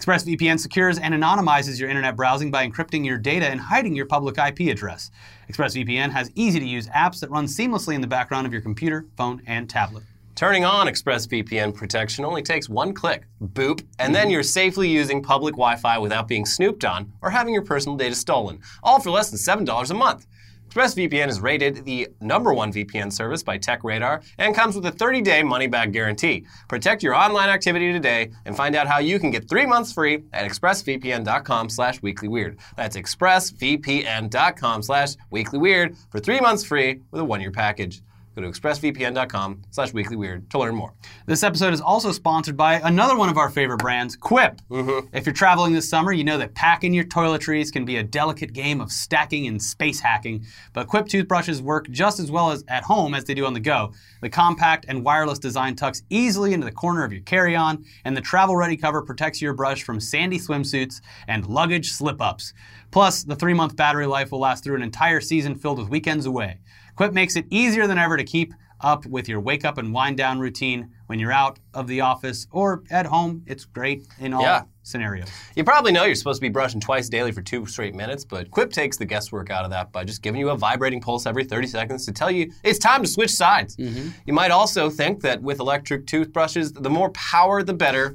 ExpressVPN 0.00 0.58
secures 0.58 0.98
and 0.98 1.12
anonymizes 1.12 1.78
your 1.78 1.90
internet 1.90 2.16
browsing 2.16 2.50
by 2.50 2.66
encrypting 2.66 3.04
your 3.04 3.18
data 3.18 3.46
and 3.46 3.60
hiding 3.60 3.94
your 3.94 4.06
public 4.06 4.38
IP 4.38 4.70
address. 4.70 5.10
ExpressVPN 5.50 6.10
has 6.10 6.30
easy-to-use 6.34 6.88
apps 6.88 7.20
that 7.20 7.30
run 7.30 7.44
seamlessly 7.44 7.94
in 7.94 8.00
the 8.00 8.06
background 8.06 8.46
of 8.46 8.52
your 8.52 8.62
computer, 8.62 9.04
phone, 9.18 9.42
and 9.46 9.68
tablet. 9.68 10.02
Turning 10.34 10.64
on 10.64 10.86
ExpressVPN 10.86 11.74
protection 11.74 12.24
only 12.24 12.40
takes 12.40 12.66
one 12.66 12.94
click, 12.94 13.24
boop, 13.42 13.84
and 13.98 14.14
then 14.14 14.30
you're 14.30 14.42
safely 14.42 14.88
using 14.88 15.22
public 15.22 15.52
Wi 15.52 15.76
Fi 15.76 15.98
without 15.98 16.26
being 16.26 16.46
snooped 16.46 16.82
on 16.86 17.12
or 17.20 17.28
having 17.28 17.52
your 17.52 17.64
personal 17.64 17.94
data 17.94 18.14
stolen, 18.14 18.58
all 18.82 19.00
for 19.00 19.10
less 19.10 19.28
than 19.28 19.66
$7 19.66 19.90
a 19.90 19.94
month. 19.94 20.26
ExpressVPN 20.70 21.28
is 21.28 21.40
rated 21.40 21.84
the 21.84 22.08
number 22.20 22.54
one 22.54 22.72
VPN 22.72 23.12
service 23.12 23.42
by 23.42 23.58
TechRadar 23.58 24.22
and 24.38 24.54
comes 24.54 24.76
with 24.76 24.86
a 24.86 24.92
30 24.92 25.20
day 25.20 25.42
money 25.42 25.66
back 25.66 25.90
guarantee. 25.90 26.46
Protect 26.68 27.02
your 27.02 27.12
online 27.14 27.48
activity 27.48 27.92
today 27.92 28.30
and 28.44 28.56
find 28.56 28.76
out 28.76 28.86
how 28.86 29.00
you 29.00 29.18
can 29.18 29.32
get 29.32 29.48
three 29.48 29.66
months 29.66 29.92
free 29.92 30.22
at 30.32 30.48
expressvpn.com 30.48 31.68
slash 31.70 32.00
weeklyweird. 32.00 32.58
That's 32.76 32.96
expressvpn.com 32.96 34.82
slash 34.82 35.16
weeklyweird 35.32 35.96
for 36.08 36.20
three 36.20 36.40
months 36.40 36.62
free 36.62 37.00
with 37.10 37.20
a 37.20 37.24
one 37.24 37.40
year 37.40 37.50
package. 37.50 38.00
Go 38.36 38.42
to 38.42 38.48
expressvpn.com 38.48 39.62
slash 39.70 39.90
weeklyweird 39.90 40.48
to 40.50 40.58
learn 40.58 40.76
more. 40.76 40.94
This 41.26 41.42
episode 41.42 41.74
is 41.74 41.80
also 41.80 42.12
sponsored 42.12 42.56
by 42.56 42.74
another 42.74 43.16
one 43.16 43.28
of 43.28 43.36
our 43.36 43.50
favorite 43.50 43.78
brands, 43.78 44.14
Quip. 44.14 44.60
Mm-hmm. 44.70 45.08
If 45.12 45.26
you're 45.26 45.32
traveling 45.32 45.72
this 45.72 45.90
summer, 45.90 46.12
you 46.12 46.22
know 46.22 46.38
that 46.38 46.54
packing 46.54 46.94
your 46.94 47.04
toiletries 47.04 47.72
can 47.72 47.84
be 47.84 47.96
a 47.96 48.04
delicate 48.04 48.52
game 48.52 48.80
of 48.80 48.92
stacking 48.92 49.48
and 49.48 49.60
space 49.60 49.98
hacking, 49.98 50.46
but 50.72 50.86
Quip 50.86 51.08
toothbrushes 51.08 51.60
work 51.60 51.90
just 51.90 52.20
as 52.20 52.30
well 52.30 52.52
as 52.52 52.62
at 52.68 52.84
home 52.84 53.14
as 53.14 53.24
they 53.24 53.34
do 53.34 53.46
on 53.46 53.52
the 53.52 53.58
go. 53.58 53.92
The 54.22 54.30
compact 54.30 54.84
and 54.86 55.04
wireless 55.04 55.40
design 55.40 55.74
tucks 55.74 56.04
easily 56.08 56.52
into 56.52 56.66
the 56.66 56.72
corner 56.72 57.02
of 57.02 57.12
your 57.12 57.22
carry-on, 57.22 57.84
and 58.04 58.16
the 58.16 58.20
travel-ready 58.20 58.76
cover 58.76 59.02
protects 59.02 59.42
your 59.42 59.54
brush 59.54 59.82
from 59.82 59.98
sandy 59.98 60.38
swimsuits 60.38 61.00
and 61.26 61.46
luggage 61.48 61.90
slip-ups. 61.90 62.54
Plus, 62.92 63.24
the 63.24 63.36
three-month 63.36 63.76
battery 63.76 64.06
life 64.06 64.30
will 64.30 64.40
last 64.40 64.62
through 64.62 64.76
an 64.76 64.82
entire 64.82 65.20
season 65.20 65.54
filled 65.56 65.78
with 65.78 65.88
weekends 65.88 66.26
away. 66.26 66.58
Quip 67.00 67.14
makes 67.14 67.34
it 67.34 67.46
easier 67.48 67.86
than 67.86 67.96
ever 67.96 68.18
to 68.18 68.24
keep 68.24 68.52
up 68.82 69.06
with 69.06 69.26
your 69.26 69.40
wake 69.40 69.64
up 69.64 69.78
and 69.78 69.90
wind 69.90 70.18
down 70.18 70.38
routine 70.38 70.90
when 71.06 71.18
you're 71.18 71.32
out 71.32 71.58
of 71.72 71.86
the 71.86 72.02
office 72.02 72.46
or 72.50 72.82
at 72.90 73.06
home. 73.06 73.42
It's 73.46 73.64
great 73.64 74.06
in 74.18 74.34
all 74.34 74.42
Yeah. 74.42 74.64
scenarios. 74.82 75.28
You 75.56 75.64
probably 75.64 75.92
know 75.92 76.04
you're 76.04 76.14
supposed 76.14 76.42
to 76.42 76.46
be 76.46 76.50
brushing 76.50 76.78
twice 76.78 77.08
daily 77.08 77.32
for 77.32 77.40
two 77.40 77.64
straight 77.64 77.94
minutes, 77.94 78.26
but 78.26 78.50
Quip 78.50 78.70
takes 78.70 78.98
the 78.98 79.06
guesswork 79.06 79.48
out 79.48 79.64
of 79.64 79.70
that 79.70 79.92
by 79.92 80.04
just 80.04 80.20
giving 80.20 80.40
you 80.40 80.50
a 80.50 80.56
vibrating 80.58 81.00
pulse 81.00 81.24
every 81.24 81.42
30 81.44 81.68
seconds 81.68 82.04
to 82.04 82.12
tell 82.12 82.30
you 82.30 82.52
it's 82.64 82.78
time 82.78 83.02
to 83.02 83.08
switch 83.08 83.30
sides. 83.30 83.76
Mm-hmm. 83.78 84.08
You 84.26 84.34
might 84.34 84.50
also 84.50 84.90
think 84.90 85.22
that 85.22 85.40
with 85.40 85.58
electric 85.58 86.06
toothbrushes, 86.06 86.72
the 86.74 86.90
more 86.90 87.08
power, 87.12 87.62
the 87.62 87.72
better. 87.72 88.12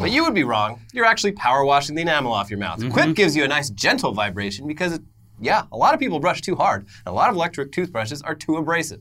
but 0.00 0.10
you 0.10 0.24
would 0.24 0.34
be 0.34 0.42
wrong. 0.42 0.80
You're 0.92 1.04
actually 1.04 1.32
power 1.32 1.64
washing 1.64 1.94
the 1.94 2.02
enamel 2.02 2.32
off 2.32 2.50
your 2.50 2.58
mouth. 2.58 2.80
Mm-hmm. 2.80 2.90
Quip 2.90 3.14
gives 3.14 3.36
you 3.36 3.44
a 3.44 3.48
nice 3.48 3.70
gentle 3.70 4.12
vibration 4.12 4.66
because, 4.66 4.94
it, 4.94 5.02
yeah, 5.42 5.64
a 5.72 5.76
lot 5.76 5.92
of 5.92 6.00
people 6.00 6.20
brush 6.20 6.40
too 6.40 6.56
hard, 6.56 6.82
and 6.82 7.12
a 7.12 7.12
lot 7.12 7.28
of 7.28 7.34
electric 7.34 7.72
toothbrushes 7.72 8.22
are 8.22 8.34
too 8.34 8.56
abrasive. 8.56 9.00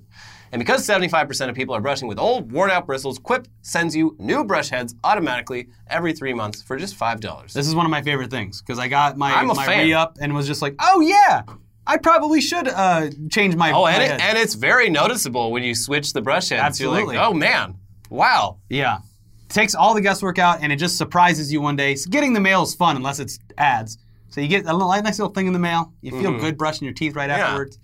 And 0.52 0.60
because 0.60 0.86
75% 0.86 1.48
of 1.48 1.56
people 1.56 1.74
are 1.74 1.80
brushing 1.80 2.10
with 2.10 2.20
old, 2.20 2.52
worn 2.52 2.72
out 2.72 2.86
bristles, 2.86 3.18
Quip 3.20 3.48
sends 3.62 3.96
you 3.96 4.18
new 4.20 4.44
brush 4.44 4.70
heads 4.70 4.96
automatically 5.04 5.70
every 5.88 6.12
three 6.12 6.34
months 6.34 6.62
for 6.62 6.76
just 6.78 7.00
$5. 7.00 7.54
This 7.54 7.68
is 7.68 7.74
one 7.74 7.86
of 7.86 7.90
my 7.90 8.02
favorite 8.02 8.30
things 8.30 8.62
because 8.62 8.78
I 8.78 8.90
got 8.90 9.18
my, 9.18 9.42
my 9.44 9.68
re 9.68 9.94
up 9.94 10.18
and 10.20 10.34
was 10.36 10.48
just 10.48 10.62
like, 10.62 10.76
oh 10.82 11.00
yeah, 11.00 11.44
I 11.88 11.98
probably 11.98 12.42
should 12.42 12.68
uh, 12.68 13.10
change 13.30 13.56
my. 13.56 13.72
Oh, 13.72 13.84
my 13.84 13.94
and, 13.94 14.04
it, 14.04 14.10
head." 14.12 14.22
and 14.22 14.38
it's 14.38 14.56
very 14.56 14.90
noticeable 14.90 15.52
when 15.52 15.64
you 15.64 15.74
switch 15.74 16.12
the 16.12 16.22
brush 16.22 16.50
heads. 16.50 16.62
Absolutely. 16.62 17.16
You're 17.16 17.24
like, 17.24 17.30
oh 17.30 17.34
man, 17.34 17.76
wow. 18.10 18.58
Yeah. 18.70 19.00
Takes 19.48 19.74
all 19.74 19.94
the 19.94 20.02
guesswork 20.02 20.38
out 20.38 20.60
and 20.62 20.72
it 20.72 20.78
just 20.78 20.98
surprises 20.98 21.52
you 21.52 21.62
one 21.62 21.76
day. 21.76 21.96
So 21.96 22.10
getting 22.10 22.34
the 22.34 22.40
mail 22.40 22.64
is 22.64 22.76
fun 22.76 22.96
unless 22.98 23.20
it's 23.20 23.40
ads. 23.58 23.98
So 24.32 24.42
you 24.42 24.48
get 24.48 24.66
a 24.66 24.74
little, 24.74 24.90
nice 24.90 25.20
little 25.20 25.34
thing 25.34 25.48
in 25.48 25.54
the 25.54 25.60
mail. 25.60 25.94
You 26.02 26.12
feel 26.12 26.38
good 26.40 26.58
brushing 26.58 26.86
your 26.86 26.94
teeth 26.94 27.16
right 27.16 27.30
afterwards. 27.30 27.78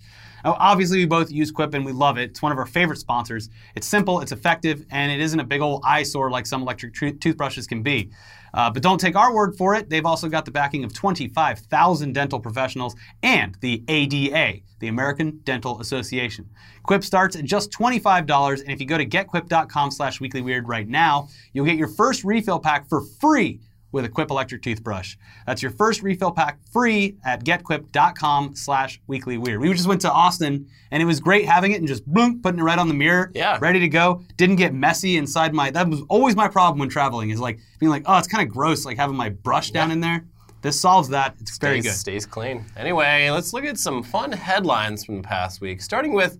Now, 0.44 0.56
obviously, 0.58 0.98
we 0.98 1.06
both 1.06 1.30
use 1.30 1.50
Quip 1.50 1.74
and 1.74 1.84
we 1.84 1.92
love 1.92 2.16
it. 2.16 2.30
It's 2.30 2.42
one 2.42 2.52
of 2.52 2.58
our 2.58 2.66
favorite 2.66 2.98
sponsors. 2.98 3.50
It's 3.74 3.86
simple, 3.86 4.20
it's 4.20 4.32
effective, 4.32 4.84
and 4.90 5.10
it 5.10 5.20
isn't 5.20 5.38
a 5.38 5.44
big 5.44 5.60
old 5.60 5.82
eyesore 5.84 6.30
like 6.30 6.46
some 6.46 6.62
electric 6.62 6.94
toothbrushes 6.94 7.66
can 7.66 7.82
be. 7.82 8.10
Uh, 8.54 8.70
but 8.70 8.82
don't 8.82 8.98
take 8.98 9.14
our 9.14 9.34
word 9.34 9.56
for 9.56 9.74
it. 9.74 9.90
They've 9.90 10.06
also 10.06 10.28
got 10.28 10.44
the 10.44 10.50
backing 10.50 10.84
of 10.84 10.94
25,000 10.94 12.12
dental 12.12 12.40
professionals 12.40 12.94
and 13.22 13.56
the 13.60 13.84
ADA, 13.88 14.60
the 14.80 14.88
American 14.88 15.40
Dental 15.44 15.80
Association. 15.80 16.48
Quip 16.84 17.04
starts 17.04 17.36
at 17.36 17.44
just 17.44 17.70
$25, 17.72 18.60
and 18.62 18.70
if 18.70 18.80
you 18.80 18.86
go 18.86 18.96
to 18.96 19.04
getquip.com 19.04 19.90
slash 19.90 20.20
weeklyweird 20.20 20.62
right 20.64 20.88
now, 20.88 21.28
you'll 21.52 21.66
get 21.66 21.76
your 21.76 21.88
first 21.88 22.24
refill 22.24 22.58
pack 22.58 22.88
for 22.88 23.02
free 23.20 23.60
with 23.92 24.04
a 24.04 24.08
Quip 24.08 24.30
electric 24.30 24.62
toothbrush. 24.62 25.16
That's 25.46 25.62
your 25.62 25.70
first 25.70 26.02
refill 26.02 26.30
pack 26.30 26.58
free 26.72 27.16
at 27.24 27.44
getquip.com 27.44 28.54
slash 28.56 29.00
weeklyweird. 29.08 29.60
We 29.60 29.72
just 29.72 29.86
went 29.86 30.00
to 30.02 30.12
Austin, 30.12 30.66
and 30.90 31.02
it 31.02 31.06
was 31.06 31.20
great 31.20 31.46
having 31.46 31.72
it 31.72 31.76
and 31.78 31.88
just 31.88 32.04
boom, 32.06 32.40
putting 32.42 32.60
it 32.60 32.62
right 32.64 32.78
on 32.78 32.88
the 32.88 32.94
mirror, 32.94 33.30
Yeah. 33.34 33.58
ready 33.60 33.80
to 33.80 33.88
go. 33.88 34.22
Didn't 34.36 34.56
get 34.56 34.74
messy 34.74 35.16
inside 35.16 35.54
my, 35.54 35.70
that 35.70 35.88
was 35.88 36.02
always 36.08 36.36
my 36.36 36.48
problem 36.48 36.78
when 36.78 36.88
traveling, 36.88 37.30
is 37.30 37.40
like 37.40 37.58
being 37.78 37.90
like, 37.90 38.02
oh, 38.06 38.18
it's 38.18 38.28
kind 38.28 38.46
of 38.46 38.52
gross, 38.52 38.84
like 38.84 38.96
having 38.96 39.16
my 39.16 39.30
brush 39.30 39.70
down 39.70 39.90
in 39.90 40.00
there. 40.00 40.24
This 40.60 40.80
solves 40.80 41.08
that. 41.10 41.36
It's 41.40 41.56
very 41.58 41.80
good. 41.80 41.92
stays 41.92 42.26
clean. 42.26 42.64
Anyway, 42.76 43.30
let's 43.30 43.52
look 43.52 43.64
at 43.64 43.78
some 43.78 44.02
fun 44.02 44.32
headlines 44.32 45.04
from 45.04 45.18
the 45.18 45.22
past 45.22 45.60
week, 45.60 45.80
starting 45.80 46.12
with 46.14 46.36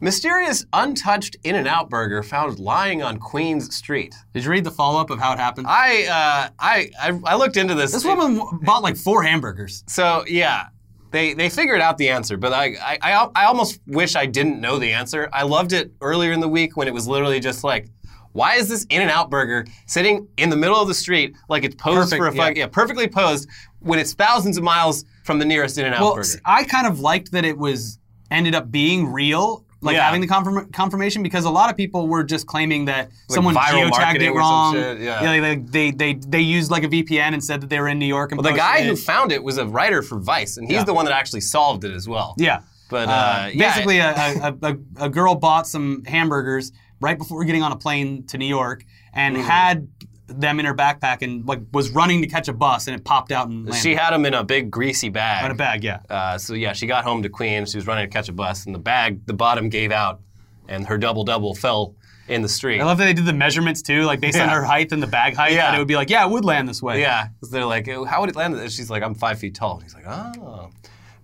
mysterious 0.00 0.64
untouched 0.72 1.36
In-N-Out 1.44 1.88
burger 1.90 2.22
found 2.22 2.58
lying 2.58 3.02
on 3.02 3.18
Queens 3.18 3.74
Street. 3.74 4.14
Did 4.34 4.44
you 4.44 4.50
read 4.50 4.64
the 4.64 4.70
follow 4.70 5.00
up 5.00 5.10
of 5.10 5.18
how 5.18 5.32
it 5.32 5.38
happened? 5.38 5.66
I 5.66 6.04
uh, 6.04 6.50
I, 6.58 6.90
I 7.00 7.20
I 7.24 7.36
looked 7.36 7.56
into 7.56 7.74
this. 7.74 7.92
this 7.92 8.04
woman 8.04 8.40
bought 8.62 8.82
like 8.82 8.96
four 8.96 9.22
hamburgers. 9.22 9.84
So 9.86 10.24
yeah, 10.28 10.68
they 11.10 11.34
they 11.34 11.48
figured 11.48 11.80
out 11.80 11.98
the 11.98 12.08
answer, 12.08 12.36
but 12.36 12.52
I, 12.52 12.74
I 12.80 12.98
I 13.02 13.28
I 13.34 13.44
almost 13.46 13.80
wish 13.86 14.16
I 14.16 14.26
didn't 14.26 14.60
know 14.60 14.78
the 14.78 14.92
answer. 14.92 15.28
I 15.32 15.42
loved 15.44 15.72
it 15.72 15.92
earlier 16.00 16.32
in 16.32 16.40
the 16.40 16.48
week 16.48 16.76
when 16.76 16.88
it 16.88 16.94
was 16.94 17.06
literally 17.08 17.40
just 17.40 17.64
like. 17.64 17.88
Why 18.32 18.56
is 18.56 18.68
this 18.68 18.84
In-N-Out 18.90 19.30
burger 19.30 19.64
sitting 19.86 20.28
in 20.36 20.50
the 20.50 20.56
middle 20.56 20.76
of 20.78 20.88
the 20.88 20.92
street 20.92 21.34
like 21.48 21.64
it's 21.64 21.74
posed 21.74 22.10
Perfect, 22.10 22.18
for 22.20 22.26
a 22.26 22.34
yeah. 22.34 22.44
fuck, 22.44 22.56
yeah, 22.58 22.66
perfectly 22.66 23.08
posed 23.08 23.48
when 23.80 23.98
it's 23.98 24.12
thousands 24.12 24.58
of 24.58 24.62
miles 24.62 25.06
from 25.24 25.38
the 25.38 25.46
nearest 25.46 25.78
In-N-Out 25.78 26.00
Well, 26.02 26.14
burger? 26.16 26.38
I 26.44 26.64
kind 26.64 26.86
of 26.86 27.00
liked 27.00 27.32
that 27.32 27.46
it 27.46 27.56
was 27.56 27.98
ended 28.30 28.54
up 28.54 28.70
being 28.70 29.10
real, 29.10 29.64
like 29.82 29.94
Yeah. 29.94 30.04
having 30.06 30.20
the 30.20 30.26
confirm- 30.26 30.70
confirmation, 30.72 31.22
because 31.22 31.44
a 31.44 31.50
lot 31.50 31.70
of 31.70 31.76
people 31.76 32.08
were 32.08 32.24
just 32.24 32.46
claiming 32.46 32.86
that 32.86 33.10
someone 33.28 33.54
viral 33.54 33.90
geotagged 33.90 34.20
it 34.22 34.30
wrong. 34.32 34.74
shit, 34.74 35.00
yeah. 35.00 35.20
like, 35.40 35.66
they, 35.70 35.90
they 35.90 36.14
they 36.14 36.40
used 36.40 36.70
like 36.70 36.82
a 36.82 36.88
VPN 36.88 37.34
and 37.34 37.44
said 37.44 37.60
that 37.60 37.68
they 37.70 37.78
were 37.78 37.88
in 37.88 37.98
New 37.98 38.06
York. 38.06 38.32
And 38.32 38.40
Well, 38.42 38.50
the 38.52 38.56
guy 38.56 38.76
posted 38.78 38.86
who 38.88 38.96
found 38.96 39.32
it 39.32 39.42
was 39.44 39.58
a 39.58 39.66
writer 39.66 40.02
for 40.02 40.18
Vice, 40.18 40.56
and 40.56 40.66
he's 40.66 40.76
Yeah. 40.76 40.84
the 40.84 40.94
one 40.94 41.04
that 41.04 41.14
actually 41.14 41.42
solved 41.42 41.84
it 41.84 41.92
as 41.94 42.08
well. 42.08 42.34
yeah. 42.38 42.60
But 42.88 43.08
Uh, 43.08 43.12
uh, 43.12 43.50
yeah, 43.52 43.68
basically, 43.72 43.98
a, 43.98 44.12
a, 44.14 44.56
a, 44.62 44.76
a 45.06 45.08
girl 45.10 45.34
bought 45.34 45.66
some 45.66 46.04
hamburgers 46.06 46.70
right 47.00 47.18
before 47.18 47.44
getting 47.44 47.62
on 47.62 47.72
a 47.72 47.76
plane 47.76 48.24
to 48.28 48.38
New 48.38 48.46
York 48.46 48.84
and 49.12 49.36
Mm-hmm. 49.36 49.44
had 49.46 49.88
them 50.28 50.58
in 50.58 50.66
her 50.66 50.74
backpack 50.74 51.22
and 51.22 51.46
like 51.46 51.60
was 51.72 51.90
running 51.90 52.20
to 52.22 52.26
catch 52.28 52.48
a 52.48 52.52
bus 52.52 52.88
and 52.88 52.96
it 52.98 53.04
popped 53.04 53.30
out 53.30 53.48
and 53.48 53.64
landed 53.66 53.80
she 53.80 53.94
had 53.94 54.10
them 54.10 54.24
in 54.26 54.34
a 54.34 54.42
big 54.42 54.70
greasy 54.70 55.08
bag. 55.08 55.44
in 55.44 55.50
a 55.50 55.54
bag. 55.54 55.84
Yeah. 55.84 56.00
Uh, 56.10 56.36
so 56.38 56.54
yeah, 56.54 56.72
she 56.72 56.86
got 56.86 57.04
home 57.04 57.22
to 57.22 57.28
Queens. 57.28 57.70
She 57.70 57.78
was 57.78 57.86
running 57.86 58.08
to 58.08 58.12
catch 58.12 58.28
a 58.28 58.32
bus, 58.32 58.66
and 58.66 58.74
the 58.74 58.78
bag, 58.80 59.24
the 59.26 59.34
bottom 59.34 59.68
gave 59.68 59.92
out, 59.92 60.20
and 60.68 60.86
her 60.86 60.98
double 60.98 61.22
double 61.24 61.54
fell 61.54 61.94
in 62.28 62.42
the 62.42 62.48
street. 62.48 62.80
I 62.80 62.84
love 62.84 62.98
that 62.98 63.04
they 63.04 63.12
did 63.12 63.24
the 63.24 63.32
measurements 63.32 63.82
too, 63.82 64.02
like 64.02 64.18
based 64.18 64.36
on 64.38 64.48
her 64.48 64.64
height 64.64 64.90
and 64.90 65.00
the 65.00 65.06
bag 65.06 65.36
height. 65.36 65.52
Yeah. 65.52 65.68
And 65.68 65.76
it 65.76 65.78
would 65.78 65.86
be 65.86 65.94
like, 65.94 66.10
yeah, 66.10 66.24
it 66.26 66.30
would 66.32 66.44
land 66.44 66.68
this 66.68 66.82
way. 66.82 67.00
yeah, 67.00 67.28
'cause 67.40 67.50
they're 67.50 67.64
like, 67.64 67.86
"Oh, 67.88 68.04
how 68.04 68.20
would 68.20 68.30
it 68.30 68.34
land? 68.34 68.54
And 68.56 68.72
she's 68.72 68.90
like, 68.90 69.04
I'm 69.04 69.14
five 69.14 69.38
feet 69.38 69.54
tall. 69.54 69.74
And 69.74 69.84
he's 69.84 69.94
like, 69.94 70.06
oh, 70.08 70.70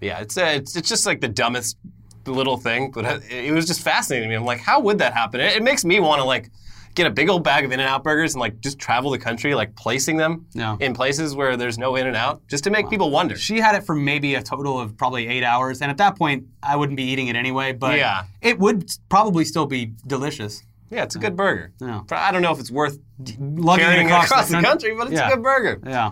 yeah. 0.01 0.21
It's 0.21 0.37
uh, 0.39 0.53
it's 0.55 0.77
it's 0.77 0.89
just 0.89 1.07
like 1.07 1.21
the 1.21 1.27
dumbest 1.29 1.77
little 2.25 2.57
thing, 2.57 2.93
but 2.93 3.05
it, 3.05 3.33
it 3.33 3.53
was 3.53 3.67
just 3.67 3.81
fascinating 3.83 4.29
to 4.29 4.33
me. 4.33 4.37
I'm 4.37 4.45
like, 4.45 4.61
how 4.61 4.79
would 4.79 4.99
that 4.99 5.13
happen? 5.13 5.41
It, 5.41 5.57
it 5.57 5.63
makes 5.65 5.85
me 5.85 5.99
want 5.99 6.21
to 6.21 6.25
like. 6.25 6.51
Get 6.95 7.07
a 7.07 7.11
big 7.11 7.31
old 7.31 7.43
bag 7.43 7.65
of 7.65 7.73
In-N-Out 7.73 8.05
burgers 8.05 8.35
and 8.35 8.41
like 8.41 8.61
just 8.61 8.79
travel 8.79 9.11
the 9.11 9.19
country, 9.19 9.55
like 9.55 9.75
placing 9.77 10.19
them 10.19 10.47
Yeah. 10.53 10.77
in 10.81 10.93
places 10.93 11.35
where 11.35 11.57
there's 11.57 11.79
no 11.79 11.97
In-N-Out, 11.97 12.47
just 12.49 12.65
to 12.65 12.71
make 12.71 12.91
people 12.91 13.11
wonder. 13.11 13.37
She 13.37 13.61
had 13.61 13.75
it 13.75 13.85
for 13.85 13.95
maybe 13.95 14.35
a 14.35 14.43
total 14.43 14.79
of 14.79 14.97
probably 14.99 15.27
eight 15.27 15.43
hours, 15.43 15.81
and 15.81 15.91
at 15.91 15.97
that 15.99 16.17
point, 16.17 16.45
I 16.63 16.77
wouldn't 16.77 16.97
be 16.99 17.05
eating 17.05 17.29
it 17.29 17.37
anyway. 17.37 17.73
But 17.73 17.97
Yeah. 17.99 18.25
it 18.43 18.59
would 18.59 18.91
probably 19.09 19.45
still 19.47 19.65
be 19.67 19.93
delicious. 20.07 20.63
Yeah, 20.91 21.05
it's 21.05 21.17
a 21.17 21.19
good 21.19 21.37
burger. 21.37 21.73
Yeah. 21.81 22.03
I 22.11 22.31
don't 22.31 22.43
know 22.43 22.53
if 22.53 22.61
it's 22.61 22.71
worth 22.71 22.99
Lugging 23.39 23.87
it 23.87 24.05
across, 24.05 24.51
the 24.51 24.61
country, 24.61 24.95
but 24.95 25.07
it's 25.07 25.17
Yeah. 25.17 25.29
a 25.29 25.35
good 25.37 25.43
burger. 25.43 25.81
Yeah. 25.87 26.11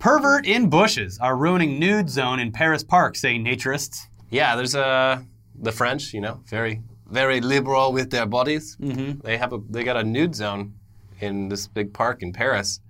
Pervert 0.00 0.46
in 0.46 0.68
bushes 0.70 1.18
are 1.20 1.36
ruining 1.36 1.78
nude 1.78 2.08
zone 2.10 2.40
in 2.40 2.50
Paris 2.50 2.82
Park, 2.82 3.14
say 3.14 3.38
naturists. 3.38 4.06
Yeah, 4.30 4.56
there's 4.56 4.74
a 4.74 5.24
the 5.62 5.70
French, 5.72 6.14
you 6.14 6.20
know, 6.22 6.40
very 6.48 6.80
very 7.10 7.40
liberal 7.40 7.92
with 7.92 8.10
their 8.10 8.26
bodies. 8.26 8.76
Mm-hmm. 8.80 9.20
They 9.20 9.36
have 9.36 9.52
a 9.52 9.60
they 9.68 9.84
got 9.84 9.96
a 9.96 10.04
nude 10.04 10.34
zone 10.34 10.74
in 11.20 11.48
this 11.48 11.66
big 11.66 11.92
park 11.92 12.22
in 12.22 12.32
Paris, 12.32 12.80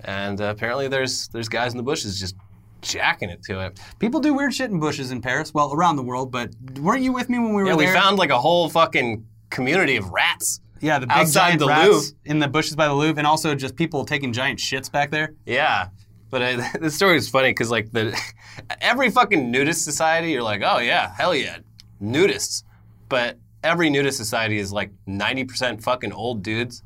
and 0.00 0.40
uh, 0.40 0.44
apparently 0.44 0.88
there's 0.88 1.28
there's 1.28 1.48
guys 1.48 1.72
in 1.72 1.76
the 1.76 1.82
bushes 1.82 2.18
just 2.18 2.36
jacking 2.80 3.28
it 3.30 3.42
to 3.44 3.60
it. 3.66 3.80
People 3.98 4.20
do 4.20 4.32
weird 4.32 4.54
shit 4.54 4.70
in 4.70 4.78
bushes 4.78 5.10
in 5.10 5.20
Paris, 5.20 5.52
well, 5.52 5.72
around 5.74 5.96
the 5.96 6.02
world, 6.02 6.30
but 6.30 6.50
weren't 6.80 7.02
you 7.02 7.12
with 7.12 7.28
me 7.28 7.38
when 7.38 7.52
we 7.54 7.62
were 7.62 7.70
Yeah, 7.70 7.74
we 7.76 7.86
found 7.86 8.18
like 8.18 8.30
a 8.30 8.38
whole 8.38 8.68
fucking 8.68 9.26
community 9.50 9.96
of 9.96 10.08
rats. 10.10 10.60
yeah, 10.80 10.98
the 11.00 11.06
big 11.06 11.16
outside 11.16 11.48
giant 11.48 11.60
the 11.60 11.66
rats 11.66 11.88
Louvre. 11.88 12.16
in 12.24 12.38
the 12.38 12.46
bushes 12.48 12.76
by 12.76 12.86
the 12.86 12.94
Louvre, 12.94 13.18
and 13.18 13.26
also 13.26 13.54
just 13.54 13.74
people 13.74 14.04
taking 14.04 14.32
giant 14.32 14.60
shits 14.60 14.90
back 14.90 15.10
there. 15.10 15.34
Yeah. 15.44 15.88
But 16.30 16.42
uh, 16.42 16.68
the 16.80 16.90
story 16.90 17.16
is 17.16 17.28
funny 17.28 17.50
because 17.50 17.70
like 17.70 17.90
the 17.90 18.16
every 18.80 19.10
fucking 19.10 19.50
nudist 19.50 19.82
society, 19.84 20.30
you're 20.30 20.42
like, 20.42 20.62
oh 20.64 20.78
yeah, 20.78 21.12
hell 21.16 21.34
yeah, 21.34 21.58
nudists. 22.00 22.62
But 23.08 23.38
every 23.68 23.90
nudist 23.90 24.16
society 24.16 24.58
is 24.58 24.72
like 24.72 24.90
90% 25.06 25.82
fucking 25.82 26.12
old 26.12 26.42
dudes 26.42 26.82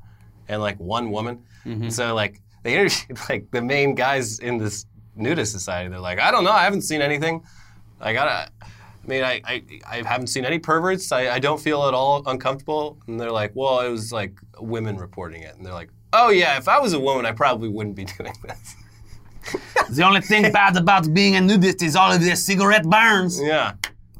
and 0.49 0.61
like 0.61 0.79
one 0.81 1.11
woman. 1.11 1.43
Mm-hmm. 1.65 1.89
So 1.89 2.15
like 2.15 2.41
they 2.65 2.75
interviewed 2.79 3.19
like 3.29 3.51
the 3.53 3.63
main 3.63 3.95
guys 3.95 4.39
in 4.41 4.59
this 4.59 4.87
nudist 5.15 5.53
society. 5.53 5.89
They're 5.89 6.01
like, 6.01 6.19
I 6.21 6.31
don't 6.31 6.45
know, 6.45 6.53
I 6.53 6.65
haven't 6.65 6.83
seen 6.83 7.01
anything. 7.01 7.43
I 8.01 8.13
gotta. 8.13 8.51
I 9.05 9.09
mean, 9.09 9.25
I, 9.25 9.41
I, 9.45 9.63
I 9.85 9.97
haven't 10.07 10.29
seen 10.29 10.45
any 10.45 10.61
perverts. 10.61 11.11
I, 11.11 11.29
I 11.31 11.39
don't 11.41 11.61
feel 11.61 11.89
at 11.89 11.95
all 11.95 12.23
uncomfortable. 12.27 12.99
And 13.09 13.21
they're 13.21 13.33
like, 13.33 13.51
well, 13.57 13.81
it 13.81 13.91
was 13.91 14.13
like 14.13 14.39
women 14.61 14.97
reporting 14.97 15.43
it. 15.43 15.57
And 15.57 15.67
they're 15.67 15.73
like, 15.73 15.91
oh 16.13 16.29
yeah, 16.31 16.57
if 16.57 16.69
I 16.69 16.79
was 16.79 16.93
a 16.93 17.01
woman, 17.01 17.27
I 17.27 17.33
probably 17.33 17.69
wouldn't 17.69 17.97
be 17.97 18.05
doing 18.19 18.33
this. 18.45 18.77
the 19.91 20.05
only 20.05 20.21
thing 20.21 20.53
bad 20.61 20.77
about 20.77 21.13
being 21.13 21.35
a 21.35 21.41
nudist 21.41 21.83
is 21.83 21.97
all 21.97 22.13
of 22.13 22.21
this 22.21 22.45
cigarette 22.47 22.85
burns. 22.89 23.41
Yeah. 23.41 23.73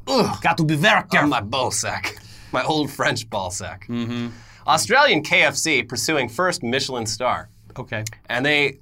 Ugh, 0.07 0.41
got 0.41 0.57
to 0.57 0.65
be 0.65 0.75
very 0.75 0.97
On 0.99 1.07
careful. 1.07 1.29
my 1.29 1.39
ball 1.41 1.71
sack. 1.71 2.17
My 2.59 2.63
old 2.63 2.91
French 2.91 3.29
ball 3.29 3.51
sack. 3.51 3.87
Mm-hmm. 3.87 4.29
Australian 4.67 5.23
KFC 5.23 5.87
pursuing 5.87 6.29
first 6.29 6.63
Michelin 6.63 7.05
star. 7.05 7.49
Okay. 7.77 8.03
And 8.27 8.45
they. 8.45 8.79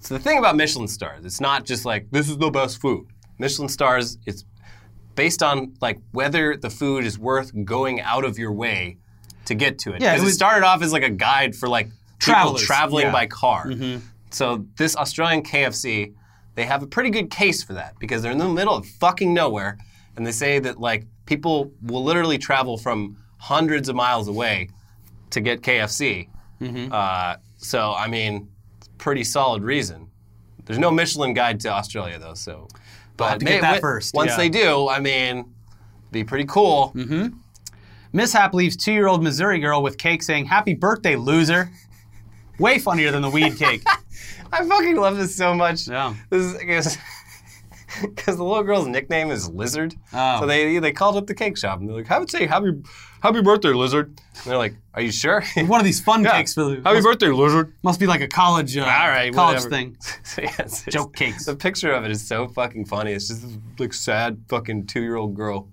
So 0.00 0.14
the 0.14 0.20
thing 0.20 0.38
about 0.38 0.56
Michelin 0.56 0.86
stars, 0.86 1.24
it's 1.24 1.40
not 1.40 1.64
just 1.64 1.84
like, 1.84 2.06
this 2.12 2.28
is 2.28 2.38
the 2.38 2.50
best 2.50 2.80
food. 2.80 3.08
Michelin 3.38 3.68
stars, 3.68 4.18
it's 4.24 4.44
based 5.16 5.42
on 5.42 5.74
like 5.80 5.98
whether 6.12 6.56
the 6.56 6.70
food 6.70 7.04
is 7.04 7.18
worth 7.18 7.52
going 7.64 8.00
out 8.00 8.24
of 8.24 8.38
your 8.38 8.52
way 8.52 8.98
to 9.46 9.54
get 9.54 9.78
to 9.80 9.94
it. 9.94 10.00
Yeah, 10.00 10.12
it 10.12 10.18
Because 10.18 10.30
it, 10.30 10.34
started 10.34 10.64
off 10.64 10.82
as 10.82 10.92
like 10.92 11.02
a 11.02 11.10
guide 11.10 11.56
for 11.56 11.68
like 11.68 11.88
people 12.20 12.54
traveling 12.54 13.06
yeah. 13.06 13.12
by 13.12 13.26
car. 13.26 13.66
Mm-hmm. 13.66 13.98
So 14.30 14.66
this 14.76 14.96
Australian 14.96 15.42
KFC, 15.42 16.14
they 16.54 16.64
have 16.64 16.82
a 16.82 16.86
pretty 16.86 17.10
good 17.10 17.30
case 17.30 17.62
for 17.62 17.72
that 17.72 17.98
because 17.98 18.22
they're 18.22 18.32
in 18.32 18.38
the 18.38 18.48
middle 18.48 18.74
of 18.74 18.86
fucking 18.86 19.32
nowhere, 19.32 19.78
and 20.16 20.26
they 20.26 20.32
say 20.32 20.58
that 20.58 20.78
like 20.80 21.06
people 21.26 21.72
will 21.82 22.04
literally 22.04 22.38
travel 22.38 22.76
from 22.76 23.16
hundreds 23.38 23.88
of 23.88 23.96
miles 23.96 24.28
away 24.28 24.68
to 25.30 25.40
get 25.40 25.62
KFC. 25.62 26.28
Uh, 26.92 27.36
so 27.58 27.92
I 27.92 28.08
mean, 28.08 28.48
pretty 28.98 29.24
solid 29.24 29.62
reason. 29.62 30.08
There's 30.64 30.78
no 30.78 30.90
Michelin 30.90 31.34
guide 31.34 31.60
to 31.60 31.68
Australia 31.68 32.18
though, 32.18 32.34
so. 32.34 32.68
But 33.16 33.38
to 33.38 33.44
get 33.46 33.62
that 33.62 33.80
first, 33.80 34.14
Once 34.14 34.32
yeah. 34.32 34.36
they 34.36 34.48
do, 34.50 34.88
I 34.88 35.00
mean, 35.00 35.54
be 36.12 36.24
pretty 36.24 36.44
cool. 36.46 36.88
hmm 36.88 37.28
Mishap 38.12 38.54
leaves 38.54 38.76
two-year-old 38.76 39.22
Missouri 39.22 39.58
girl 39.58 39.82
with 39.82 39.98
cake 39.98 40.22
saying, 40.22 40.46
"Happy 40.46 40.74
birthday, 40.74 41.16
loser." 41.16 41.70
Way 42.58 42.78
funnier 42.78 43.10
than 43.10 43.20
the 43.20 43.28
weed 43.28 43.58
cake. 43.58 43.82
I 44.52 44.64
fucking 44.64 44.96
love 44.96 45.18
this 45.18 45.36
so 45.36 45.52
much. 45.52 45.86
Yeah. 45.86 46.14
This 46.30 46.54
is 46.54 46.98
because 48.14 48.36
the 48.36 48.44
little 48.44 48.62
girl's 48.62 48.86
nickname 48.86 49.30
is 49.30 49.48
Lizard. 49.48 49.94
Oh. 50.12 50.40
So 50.40 50.46
they 50.46 50.78
they 50.78 50.92
called 50.92 51.16
up 51.16 51.26
the 51.26 51.34
cake 51.34 51.56
shop 51.56 51.80
and 51.80 51.88
they're 51.88 51.96
like, 51.96 52.06
"Have 52.06 52.22
it 52.22 52.30
say 52.30 52.46
happy 52.46 52.72
happy 53.22 53.42
birthday, 53.42 53.68
Lizard." 53.70 54.08
And 54.08 54.44
they're 54.44 54.56
like, 54.58 54.74
"Are 54.94 55.02
you 55.02 55.12
sure?" 55.12 55.42
One 55.56 55.80
of 55.80 55.84
these 55.84 56.00
fun 56.00 56.22
Yeah. 56.24 56.32
cakes 56.32 56.54
for 56.54 56.64
the 56.64 56.76
Happy 56.76 56.94
must, 56.96 57.04
birthday, 57.04 57.28
Lizard. 57.28 57.74
must 57.82 58.00
be 58.00 58.06
like 58.06 58.20
a 58.20 58.28
college 58.28 58.76
uh, 58.76 58.80
All 58.82 58.86
right, 59.08 59.32
college 59.32 59.64
whatever. 59.64 59.70
thing. 59.70 59.96
so 60.24 60.42
yes, 60.42 60.58
it's- 60.58 60.84
Joke 60.92 61.14
cakes. 61.16 61.44
The 61.46 61.56
picture 61.56 61.92
of 61.92 62.04
it 62.04 62.10
is 62.10 62.26
so 62.26 62.48
fucking 62.48 62.86
funny. 62.86 63.12
It's 63.12 63.28
just 63.28 63.42
this 63.42 63.58
like 63.78 63.92
sad 63.92 64.42
fucking 64.48 64.86
two 64.86 65.02
year 65.02 65.16
old 65.16 65.34
girl. 65.34 65.68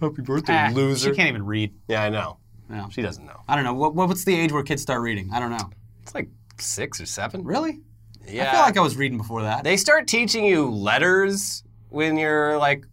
Happy 0.00 0.22
birthday, 0.22 0.54
Ah, 0.54 0.70
loser. 0.74 1.10
She 1.10 1.16
can't 1.16 1.28
even 1.28 1.46
read. 1.46 1.72
Yeah, 1.88 2.02
I 2.02 2.10
know. 2.10 2.38
Yeah. 2.70 2.88
She 2.88 3.00
doesn't 3.02 3.24
know. 3.24 3.40
I 3.48 3.54
don't 3.54 3.64
know. 3.64 3.74
What, 3.74 3.94
what- 3.94 4.08
what's 4.08 4.24
the 4.24 4.34
age 4.34 4.52
where 4.52 4.62
kids 4.62 4.82
start 4.82 5.00
reading? 5.02 5.30
I 5.32 5.38
don't 5.40 5.50
know. 5.50 5.70
It's 6.02 6.14
like 6.14 6.28
six 6.58 7.00
or 7.00 7.06
seven. 7.06 7.44
Really? 7.44 7.80
Yeah. 8.26 8.48
I 8.48 8.52
feel 8.52 8.60
like 8.60 8.76
I 8.76 8.80
was 8.80 8.96
reading 8.96 9.18
before 9.18 9.42
that. 9.42 9.64
They 9.64 9.76
start 9.76 10.06
teaching 10.08 10.44
you 10.44 10.70
letters 10.70 11.62
when 11.88 12.16
you're 12.16 12.58
like 12.58 12.84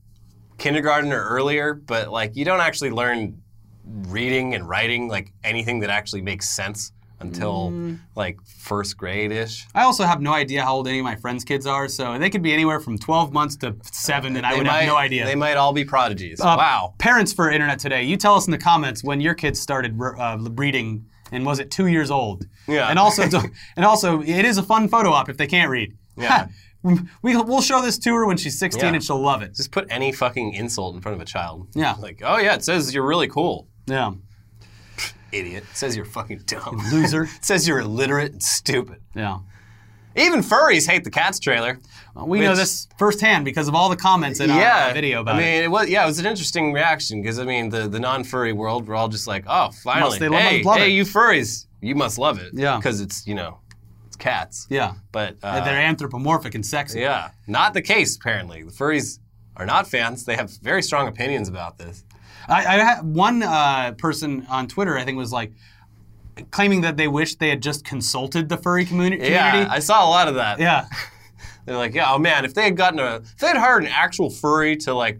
kindergarten 0.58 1.12
or 1.12 1.24
earlier, 1.24 1.74
but 1.74 2.10
like 2.12 2.36
you 2.36 2.46
don't 2.46 2.62
actually 2.62 2.92
learn 2.92 3.42
reading 3.86 4.54
and 4.54 4.68
writing 4.68 5.08
like 5.08 5.34
anything 5.44 5.80
that 5.80 5.90
actually 5.90 6.22
makes 6.22 6.50
sense 6.50 6.92
until 7.20 7.70
Mm. 7.72 8.00
like 8.16 8.40
first 8.48 8.98
grade 8.98 9.32
ish. 9.32 9.68
I 9.76 9.84
also 9.84 10.06
have 10.06 10.22
no 10.22 10.34
idea 10.34 10.64
how 10.64 10.74
old 10.74 10.88
any 10.88 10.98
of 11.00 11.04
my 11.04 11.16
friends' 11.16 11.44
kids 11.44 11.68
are, 11.68 11.88
so 11.88 12.18
they 12.18 12.32
could 12.32 12.42
be 12.42 12.52
anywhere 12.52 12.80
from 12.80 12.98
12 12.98 13.32
months 13.32 13.56
to 13.58 13.76
seven, 13.92 14.36
and 14.36 14.44
I 14.46 14.56
would 14.58 14.66
have 14.66 14.88
no 14.88 14.96
idea. 14.98 15.26
They 15.26 15.36
might 15.36 15.56
all 15.56 15.72
be 15.72 15.86
prodigies. 15.86 16.42
Uh, 16.42 16.56
wow. 16.58 16.96
Parents 16.98 17.32
for 17.32 17.52
Internet 17.52 17.78
Today, 17.78 18.04
you 18.04 18.18
tell 18.18 18.34
us 18.34 18.48
in 18.48 18.52
the 18.52 18.58
comments 18.58 19.04
when 19.04 19.22
your 19.22 19.36
kids 19.36 19.60
started 19.60 20.00
uh, 20.02 20.38
reading, 20.56 21.06
and 21.32 21.46
was 21.46 21.60
it 21.60 21.72
two 21.72 21.88
years 21.88 22.12
old? 22.12 22.46
Yeah. 22.68 22.88
And 22.90 23.00
also, 23.00 23.24
and 23.76 23.86
also, 23.86 24.22
it 24.22 24.46
is 24.46 24.58
a 24.58 24.64
fun 24.64 24.88
photo 24.88 25.12
op 25.12 25.30
if 25.30 25.38
they 25.38 25.48
can't 25.48 25.70
read. 25.70 25.96
Yeah. 26.18 26.48
we, 26.84 26.98
we'll 27.24 27.62
show 27.62 27.82
this 27.82 27.98
to 28.00 28.14
her 28.14 28.26
when 28.26 28.38
she's 28.38 28.58
16 28.60 28.84
Yeah. 28.84 28.94
and 28.94 29.04
she'll 29.04 29.22
love 29.22 29.42
it. 29.42 29.56
Just 29.56 29.72
put 29.72 29.88
any 29.90 30.12
fucking 30.12 30.54
insult 30.54 30.96
in 30.96 31.02
front 31.02 31.16
of 31.16 31.22
a 31.22 31.26
child. 31.26 31.68
Yeah. 31.74 31.94
Like, 32.00 32.22
oh 32.24 32.38
yeah, 32.38 32.56
it 32.56 32.64
says 32.64 32.94
you're 32.94 33.06
really 33.06 33.28
cool. 33.28 33.68
Yeah. 33.88 34.12
Idiot. 35.32 35.64
It 35.72 35.78
says 35.78 35.96
you're 35.96 36.06
fucking 36.06 36.44
dumb. 36.46 36.82
Loser. 36.92 37.24
it 37.36 37.46
says 37.46 37.68
you're 37.68 37.80
illiterate 37.80 38.34
and 38.34 38.44
stupid. 38.44 39.02
Yeah. 39.16 39.40
Even 40.16 40.42
furries 40.42 40.88
hate 40.90 41.04
the 41.04 41.10
Cats 41.10 41.40
trailer. 41.40 41.80
Well, 42.16 42.28
we 42.28 42.42
know 42.42 42.56
this 42.56 42.88
firsthand 42.98 43.46
because 43.46 43.68
of 43.68 43.76
all 43.76 43.90
the 43.90 43.96
comments 43.96 44.40
in 44.42 44.50
yeah, 44.50 44.88
our 44.88 44.94
video 44.94 45.22
about 45.22 45.36
it. 45.36 45.40
I 45.40 45.42
mean, 45.42 45.62
it. 45.62 45.64
it 45.66 45.72
was 45.72 45.90
yeah, 45.90 46.04
it 46.04 46.08
was 46.08 46.20
an 46.20 46.26
interesting 46.26 46.74
reaction 46.74 47.22
because 47.22 47.40
I 47.40 47.46
mean, 47.46 47.70
the 47.70 47.88
the 47.88 48.00
non-furry 48.00 48.52
world, 48.54 48.88
we're 48.88 48.96
all 48.96 49.08
just 49.08 49.28
like, 49.28 49.46
oh, 49.48 49.70
finally, 49.84 50.20
they 50.20 50.28
love- 50.28 50.42
hey, 50.42 50.64
hey, 50.64 50.88
it. 50.88 50.94
you 50.94 51.04
furries, 51.04 51.68
you 51.82 51.96
must 51.96 52.18
love 52.18 52.40
it, 52.40 52.52
Yeah. 52.54 52.76
because 52.78 53.00
it's 53.00 53.26
you 53.26 53.36
know, 53.36 53.60
it's 54.08 54.18
cats, 54.18 54.68
Yeah. 54.70 54.94
but 55.14 55.38
uh, 55.42 55.64
They're 55.64 55.80
anthropomorphic 55.80 56.56
and 56.56 56.66
sexy. 56.66 57.00
yeah, 57.00 57.30
not 57.48 57.74
the 57.74 57.82
case 57.82 58.18
apparently. 58.18 58.64
The 58.64 58.72
furries 58.72 59.20
are 59.56 59.66
not 59.66 59.88
fans; 59.88 60.26
they 60.26 60.36
have 60.36 60.52
very 60.62 60.82
strong 60.82 61.08
opinions 61.08 61.48
about 61.48 61.78
this. 61.78 62.04
I, 62.50 62.66
I 62.66 62.78
had 62.84 63.04
one 63.04 63.44
uh, 63.44 63.94
person 63.98 64.46
on 64.50 64.68
Twitter, 64.68 64.98
I 64.98 65.06
think, 65.06 65.18
was 65.18 65.32
like 65.32 65.54
claiming 66.52 66.82
that 66.82 66.98
they 66.98 67.08
wish 67.08 67.36
they 67.36 67.50
had 67.50 67.62
just 67.62 67.86
consulted 67.86 68.50
the 68.50 68.58
furry 68.58 68.86
community. 68.86 69.30
Yeah, 69.30 69.68
I 69.70 69.80
saw 69.80 70.08
a 70.08 70.10
lot 70.10 70.28
of 70.28 70.36
that. 70.36 70.60
yeah. 70.60 70.86
They're 71.66 71.78
like, 71.78 71.94
yeah, 71.94 72.12
oh 72.12 72.18
man, 72.18 72.44
if 72.44 72.56
they 72.56 72.64
had 72.64 72.76
gotten 72.76 73.00
a, 73.00 73.18
if 73.18 73.38
they 73.38 73.48
had 73.48 73.58
hired 73.58 73.84
an 73.84 73.90
actual 73.94 74.32
furry 74.32 74.76
to 74.78 74.94
like 74.94 75.20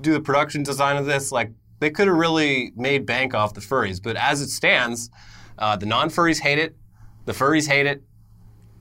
do 0.00 0.12
the 0.12 0.20
production 0.20 0.62
design 0.62 0.96
of 0.96 1.06
this, 1.06 1.32
like 1.32 1.50
they 1.80 1.90
could 1.90 2.06
have 2.06 2.16
really 2.16 2.72
made 2.76 3.04
bank 3.04 3.34
off 3.34 3.54
the 3.54 3.60
furries. 3.60 4.00
But 4.00 4.16
as 4.16 4.42
it 4.42 4.48
stands, 4.48 5.10
uh, 5.58 5.76
the 5.76 5.86
non-furries 5.86 6.38
hate 6.38 6.58
it, 6.58 6.76
the 7.24 7.32
furries 7.32 7.66
hate 7.66 7.86
it. 7.86 8.02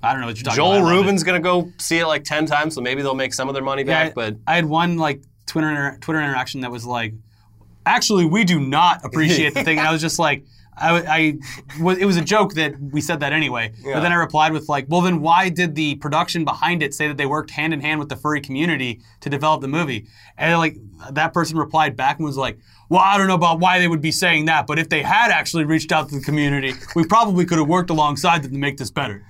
I 0.03 0.11
don't 0.11 0.21
know 0.21 0.27
what 0.27 0.37
you're 0.37 0.43
talking 0.43 0.57
Joel 0.57 0.73
about. 0.75 0.91
It. 0.91 0.95
Rubin's 0.95 1.23
gonna 1.23 1.39
go 1.39 1.71
see 1.79 1.97
it 1.97 2.05
like 2.05 2.23
ten 2.23 2.45
times, 2.45 2.75
so 2.75 2.81
maybe 2.81 3.01
they'll 3.01 3.15
make 3.15 3.33
some 3.33 3.49
of 3.49 3.55
their 3.55 3.63
money 3.63 3.81
Yeah, 3.83 4.05
back. 4.05 4.15
But 4.15 4.35
I 4.45 4.55
had 4.55 4.65
one 4.65 4.97
like 4.97 5.23
Twitter 5.47 5.69
inter- 5.69 5.97
Twitter 5.99 6.21
interaction 6.21 6.61
that 6.61 6.71
was 6.71 6.85
like, 6.85 7.13
actually, 7.85 8.25
we 8.25 8.43
do 8.43 8.59
not 8.59 9.03
appreciate 9.03 9.55
the 9.55 9.63
thing, 9.63 9.79
and 9.79 9.87
I 9.87 9.91
was 9.91 10.01
just 10.01 10.19
like. 10.19 10.45
I, 10.79 10.99
I 11.17 11.17
it 11.99 12.05
was 12.05 12.17
a 12.17 12.21
joke 12.23 12.53
that 12.53 12.79
we 12.79 13.01
said 13.01 13.19
that 13.19 13.33
anyway. 13.33 13.73
But 13.95 14.01
then 14.01 14.11
I 14.11 14.15
replied 14.15 14.53
with 14.53 14.69
like, 14.69 14.85
well, 14.87 15.01
then 15.01 15.21
why 15.21 15.49
did 15.49 15.75
the 15.75 15.95
production 15.95 16.45
behind 16.45 16.81
it 16.83 16.93
say 16.93 17.07
that 17.07 17.17
they 17.17 17.25
worked 17.25 17.51
hand 17.51 17.73
in 17.73 17.81
hand 17.81 17.99
with 17.99 18.09
the 18.09 18.15
furry 18.15 18.41
community 18.41 19.01
to 19.21 19.29
develop 19.29 19.61
the 19.61 19.67
movie? 19.67 20.07
And 20.37 20.57
like 20.57 20.77
that 21.11 21.33
person 21.33 21.57
replied 21.57 21.95
back 21.95 22.17
and 22.17 22.25
was 22.25 22.37
like, 22.37 22.59
well, 22.89 23.01
I 23.01 23.17
don't 23.17 23.27
know 23.27 23.35
about 23.35 23.59
why 23.59 23.79
they 23.79 23.87
would 23.87 24.01
be 24.01 24.11
saying 24.11 24.45
that, 24.45 24.65
but 24.65 24.79
if 24.79 24.89
they 24.89 25.03
had 25.03 25.31
actually 25.31 25.63
reached 25.63 25.91
out 25.91 26.09
to 26.09 26.15
the 26.15 26.21
community, 26.21 26.73
we 26.95 27.05
probably 27.05 27.45
could 27.45 27.59
have 27.59 27.67
worked 27.67 27.89
alongside 27.89 28.43
them 28.43 28.51
to 28.51 28.57
make 28.57 28.77
this 28.77 28.89
better. 28.89 29.23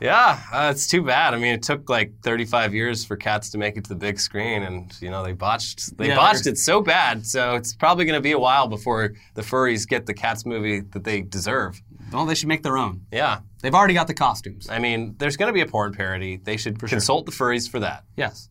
Yeah, 0.00 0.40
uh, 0.52 0.70
it's 0.70 0.86
too 0.86 1.02
bad. 1.02 1.34
I 1.34 1.38
mean, 1.38 1.54
it 1.54 1.62
took 1.62 1.88
like 1.90 2.12
35 2.22 2.74
years 2.74 3.04
for 3.04 3.16
Cats 3.16 3.50
to 3.50 3.58
make 3.58 3.76
it 3.76 3.84
to 3.84 3.88
the 3.90 3.94
big 3.96 4.18
screen, 4.18 4.62
and 4.62 4.96
you 5.00 5.10
know 5.10 5.22
they 5.22 5.32
botched 5.32 5.96
they 5.98 6.08
Yeah, 6.08 6.16
botched 6.16 6.46
it 6.46 6.58
so 6.58 6.80
bad. 6.80 7.26
So 7.26 7.54
it's 7.54 7.74
probably 7.74 8.04
gonna 8.04 8.20
be 8.20 8.32
a 8.32 8.38
while 8.38 8.66
before 8.68 9.12
the 9.34 9.42
furries 9.42 9.86
get 9.86 10.06
the 10.06 10.14
Cats 10.14 10.46
movie 10.46 10.80
that 10.80 11.04
they 11.04 11.22
deserve. 11.22 11.80
Well, 12.12 12.26
they 12.26 12.34
should 12.34 12.48
make 12.48 12.62
their 12.62 12.76
own. 12.76 13.02
Yeah. 13.12 13.40
They've 13.62 13.74
already 13.74 13.94
got 13.94 14.06
the 14.08 14.14
costumes. 14.14 14.68
I 14.68 14.78
mean, 14.80 15.14
there's 15.18 15.36
going 15.36 15.48
to 15.48 15.52
be 15.52 15.60
a 15.60 15.66
porn 15.66 15.92
parody. 15.92 16.38
They 16.42 16.56
should 16.56 16.78
consult 16.80 17.26
the 17.26 17.30
furries 17.30 17.70
for 17.70 17.78
that. 17.80 18.04
Yes. 18.16 18.48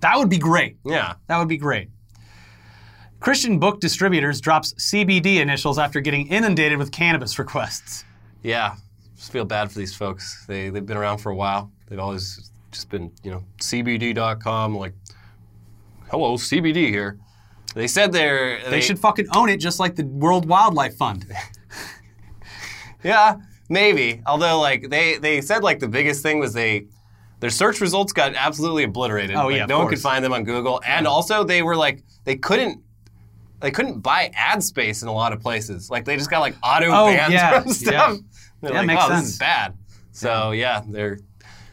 That 0.00 0.18
would 0.18 0.28
be 0.28 0.36
great. 0.36 0.76
Yeah. 0.84 1.14
That 1.28 1.38
would 1.38 1.48
be 1.48 1.56
great. 1.56 1.88
Christian 3.20 3.58
book 3.58 3.80
distributors 3.80 4.40
drops 4.40 4.74
CBD 4.74 5.40
initials 5.40 5.78
after 5.78 6.00
getting 6.00 6.28
inundated 6.28 6.78
with 6.78 6.92
cannabis 6.92 7.38
requests. 7.38 8.04
Yeah, 8.42 8.76
just 9.18 9.30
feel 9.32 9.44
bad 9.44 9.70
for 9.70 9.78
these 9.78 9.94
folks. 9.94 10.46
They 10.46 10.70
they've 10.70 10.86
been 10.86 10.96
around 10.96 11.18
for 11.18 11.30
a 11.30 11.34
while. 11.36 11.70
They've 11.88 11.98
always 11.98 12.50
just 12.72 12.88
been, 12.88 13.10
you 13.22 13.30
know, 13.30 13.44
CBD.com. 13.60 14.76
Like, 14.76 14.94
hello, 16.10 16.36
CBD 16.36 16.88
here. 16.88 17.18
They 17.74 17.86
said 17.86 18.12
they're 18.12 18.60
They 18.70 18.80
should 18.80 18.98
fucking 18.98 19.26
own 19.34 19.48
it 19.50 19.58
just 19.58 19.78
like 19.80 19.94
the 19.96 20.04
World 20.06 20.46
Wildlife 20.48 20.96
Fund. 20.96 21.26
Yeah, 23.04 23.36
maybe. 23.68 24.22
Although, 24.26 24.60
like 24.60 24.90
they 24.90 25.18
they 25.18 25.40
said, 25.40 25.62
like 25.62 25.78
the 25.78 25.88
biggest 25.88 26.22
thing 26.22 26.38
was 26.40 26.52
they 26.52 26.86
their 27.40 27.50
search 27.50 27.80
results 27.80 28.12
got 28.12 28.34
absolutely 28.34 28.82
obliterated. 28.84 29.36
Oh, 29.36 29.46
Like, 29.46 29.56
yeah, 29.56 29.66
no 29.66 29.78
one 29.78 29.88
could 29.88 30.00
find 30.00 30.24
them 30.24 30.32
on 30.32 30.42
Google, 30.44 30.80
and 30.84 31.06
also 31.06 31.44
they 31.44 31.62
were 31.62 31.76
like 31.76 32.02
they 32.24 32.36
couldn't. 32.36 32.82
They 33.60 33.72
couldn't 33.72 34.00
buy 34.02 34.30
ad 34.36 34.62
space 34.62 35.02
in 35.02 35.08
a 35.08 35.12
lot 35.12 35.32
of 35.32 35.40
places. 35.40 35.90
Like 35.90 36.04
they 36.04 36.16
just 36.16 36.30
got 36.30 36.38
like 36.40 36.54
auto 36.62 36.86
Oh, 36.92 37.06
bans 37.06 37.32
yeah, 37.32 37.60
from 37.60 37.72
stuff. 37.72 37.92
yeah. 37.92 38.16
They're 38.60 38.72
Yeah, 38.72 38.78
like, 38.78 38.86
makes 38.86 39.02
oh, 39.04 39.08
this 39.08 39.18
sense. 39.18 39.28
is 39.30 39.38
bad. 39.38 39.74
So 40.12 40.50
yeah, 40.52 40.82
they're 40.86 41.18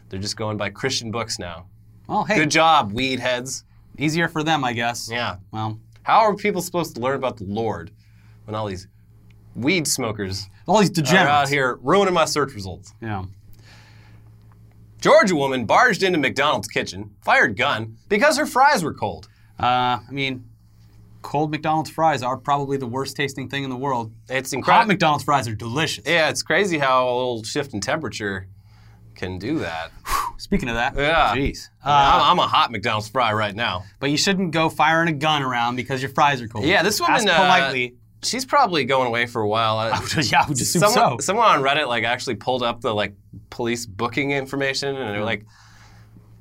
they're 0.10 0.20
just 0.20 0.38
going 0.38 0.58
by 0.58 0.70
Christian 0.70 1.12
books 1.12 1.40
now. 1.40 1.66
Well, 2.08 2.24
hey, 2.24 2.36
Good 2.36 2.52
job, 2.52 2.92
weed 2.92 3.20
heads. 3.20 3.64
easier 3.98 4.28
for 4.28 4.44
them, 4.44 4.64
I 4.64 4.74
guess. 4.74 5.10
Yeah. 5.12 5.38
Well, 5.52 5.80
How 6.04 6.20
are 6.20 6.36
people 6.36 6.62
supposed 6.62 6.94
to 6.96 7.02
learn 7.02 7.16
about 7.16 7.38
the 7.38 7.46
Lord 7.46 7.92
when 8.46 8.54
all 8.56 8.68
these 8.68 8.88
weed 9.56 9.88
smokers 9.88 10.48
all 10.68 10.80
these 10.80 10.92
are 11.14 11.18
out 11.18 11.50
here 11.50 11.80
ruining 11.82 12.14
my 12.14 12.26
search 12.26 12.54
results? 12.54 12.94
Yeah. 13.02 13.24
Georgia 15.02 15.36
woman 15.36 15.66
barged 15.66 16.04
into 16.04 16.18
McDonald's 16.18 16.68
kitchen, 16.68 17.12
fired 17.22 17.56
gun 17.58 17.98
because 18.10 18.38
her 18.38 18.46
fries 18.46 18.84
were 18.84 18.94
cold. 18.94 19.28
Uh, 19.60 20.00
I 20.08 20.12
mean, 20.12 20.44
cold 21.26 21.50
McDonald's 21.52 21.90
fries 21.90 22.22
are 22.22 22.38
probably 22.38 22.78
the 22.78 22.86
worst 22.86 23.16
tasting 23.18 23.50
thing 23.50 23.64
in 23.64 23.70
the 23.70 23.76
world. 23.76 24.14
It's 24.30 24.52
Hot 24.52 24.58
incredible. 24.58 24.88
McDonald's 24.88 25.24
fries 25.24 25.48
are 25.48 25.56
delicious. 25.56 26.04
yeah, 26.08 26.30
it's 26.30 26.44
crazy 26.44 26.78
how 26.78 27.06
a 27.10 27.16
little 27.16 27.44
shift 27.44 27.74
in 27.74 27.82
temperature 27.82 28.48
can 29.16 29.40
do 29.40 29.60
that. 29.60 29.92
Speaking 30.38 30.70
of 30.70 30.76
that, 30.76 30.96
Yeah. 30.96 31.34
jeez. 31.36 31.70
I'm, 31.84 31.92
Uh, 32.22 32.24
I'm 32.32 32.40
a 32.40 32.48
hot 32.48 32.72
McDonald's 32.72 33.08
fry 33.10 33.34
right 33.34 33.56
now. 33.56 33.84
but 34.00 34.12
you 34.12 34.18
shouldn't 34.18 34.52
go 34.52 34.70
firing 34.70 35.08
a 35.10 35.14
gun 35.14 35.42
around 35.42 35.76
because 35.78 36.02
your 36.02 36.12
fries 36.12 36.42
are 36.42 36.48
cold. 36.48 36.66
Yeah, 36.66 36.84
this 36.84 37.00
woman 37.00 37.16
Ask 37.16 37.28
uh, 37.28 37.36
politely. 37.38 37.96
She's 38.24 38.46
probably 38.46 38.86
going 38.86 39.08
away 39.08 39.26
for 39.26 39.42
a 39.42 39.48
while. 39.48 39.78
Uh, 39.80 40.00
yeah, 40.22 40.44
I 40.44 40.48
would 40.48 40.60
assume 40.60 40.82
someone, 40.82 41.20
so. 41.20 41.24
someone 41.26 41.46
on 41.48 41.62
Reddit 41.62 41.88
like 41.88 42.04
actually 42.04 42.36
pulled 42.36 42.62
up 42.64 42.82
the 42.82 42.94
like 42.94 43.16
police 43.50 43.86
booking 43.86 44.32
information, 44.32 44.96
and 44.96 45.14
they're 45.16 45.24
like, 45.24 45.46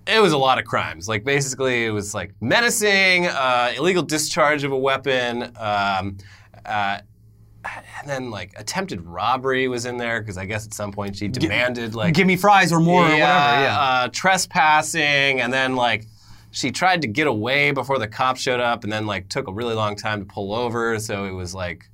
it 0.07 0.21
was 0.21 0.33
a 0.33 0.39
lot 0.39 0.59
of 0.59 0.65
crimes. 0.65 1.09
Like 1.09 1.25
basically, 1.25 1.87
it 1.87 1.91
was 1.91 2.15
like 2.15 2.35
menacing, 2.41 3.27
uh, 3.27 3.73
illegal 3.77 4.03
discharge 4.03 4.65
of 4.65 4.73
a 4.73 4.79
weapon, 4.79 5.53
um, 5.57 6.19
uh, 6.65 7.01
and 7.65 8.09
then 8.09 8.31
like 8.31 8.53
attempted 8.57 9.01
robbery 9.03 9.69
was 9.69 9.87
in 9.87 9.97
there 9.97 10.21
because 10.21 10.37
I 10.37 10.45
guess 10.45 10.67
at 10.67 10.75
some 10.75 10.93
point 10.93 11.17
she 11.17 11.29
demanded 11.29 11.95
like 11.95 12.15
Give 12.15 12.27
me 12.27 12.37
fries 12.37 12.73
or 12.73 12.81
more 12.81 13.01
or 13.01 13.05
whatever. 13.05 13.23
Yeah. 13.23 13.79
uh, 13.79 14.09
trespassing, 14.13 15.41
and 15.41 15.53
then 15.53 15.77
like 15.77 16.07
she 16.51 16.71
tried 16.71 17.03
to 17.03 17.09
get 17.09 17.27
away 17.27 17.71
before 17.71 17.99
the 17.99 18.09
cops 18.09 18.41
showed 18.41 18.61
up, 18.61 18.85
and 18.85 18.93
then 18.93 19.07
like 19.07 19.29
took 19.29 19.49
a 19.49 19.53
really 19.53 19.75
long 19.75 19.97
time 19.97 20.21
to 20.21 20.27
pull 20.27 20.55
over. 20.55 20.99
So 20.99 21.25
it 21.25 21.33
was 21.33 21.55
like 21.55 21.89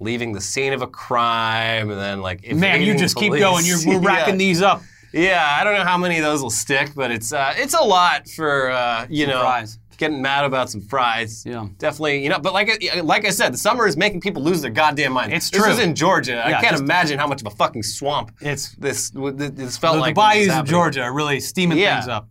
leaving 0.00 0.32
the 0.32 0.40
scene 0.40 0.72
of 0.72 0.82
a 0.82 0.86
crime, 0.86 1.90
and 1.90 1.98
then 2.00 2.20
like 2.20 2.50
Man, 2.52 2.82
you 2.82 2.96
just 2.96 3.16
keep 3.16 3.32
going. 3.32 3.64
You're, 3.64 3.78
we're 3.86 4.00
racking 4.00 4.34
yeah. 4.34 4.38
these 4.38 4.62
up. 4.62 4.82
Yeah, 5.16 5.56
I 5.58 5.64
don't 5.64 5.74
know 5.74 5.84
how 5.84 5.96
many 5.98 6.18
of 6.18 6.24
those 6.24 6.42
will 6.42 6.50
stick, 6.50 6.90
but 6.94 7.10
it's 7.10 7.32
uh, 7.32 7.54
it's 7.56 7.74
a 7.74 7.80
lot 7.82 8.28
for 8.28 8.70
uh, 8.70 9.06
you 9.08 9.24
Some 9.24 9.30
know 9.34 9.40
fries. 9.40 9.78
getting 9.96 10.20
mad 10.20 10.44
about 10.44 10.68
some 10.68 10.82
fries. 10.82 11.42
Yeah. 11.46 11.68
definitely. 11.78 12.22
You 12.22 12.28
know, 12.28 12.38
but 12.38 12.52
like 12.52 12.68
I- 12.94 13.00
like 13.00 13.24
I 13.24 13.30
said, 13.30 13.52
the 13.54 13.58
summer 13.58 13.86
is 13.86 13.96
making 13.96 14.20
people 14.20 14.42
lose 14.42 14.60
their 14.60 14.70
goddamn 14.70 15.12
mind. 15.12 15.32
It's 15.32 15.48
true. 15.48 15.62
This 15.64 15.78
is 15.78 15.84
in 15.84 15.94
Georgia. 15.94 16.46
I 16.46 16.60
can't 16.60 16.78
imagine 16.78 17.18
how 17.18 17.26
much 17.26 17.40
of 17.40 17.46
a 17.46 17.56
fucking 17.56 17.82
swamp 17.82 18.30
It's 18.40 18.72
this 18.76 19.10
this 19.10 19.78
felt 19.78 19.94
the, 19.94 20.00
like. 20.00 20.14
the 20.14 20.20
bayous 20.20 20.54
of. 20.54 20.66
Georgia 20.66 21.02
are 21.02 21.14
really 21.14 21.40
steaming 21.40 21.78
Yeah. 21.78 21.96
things 22.00 22.08
up. 22.08 22.28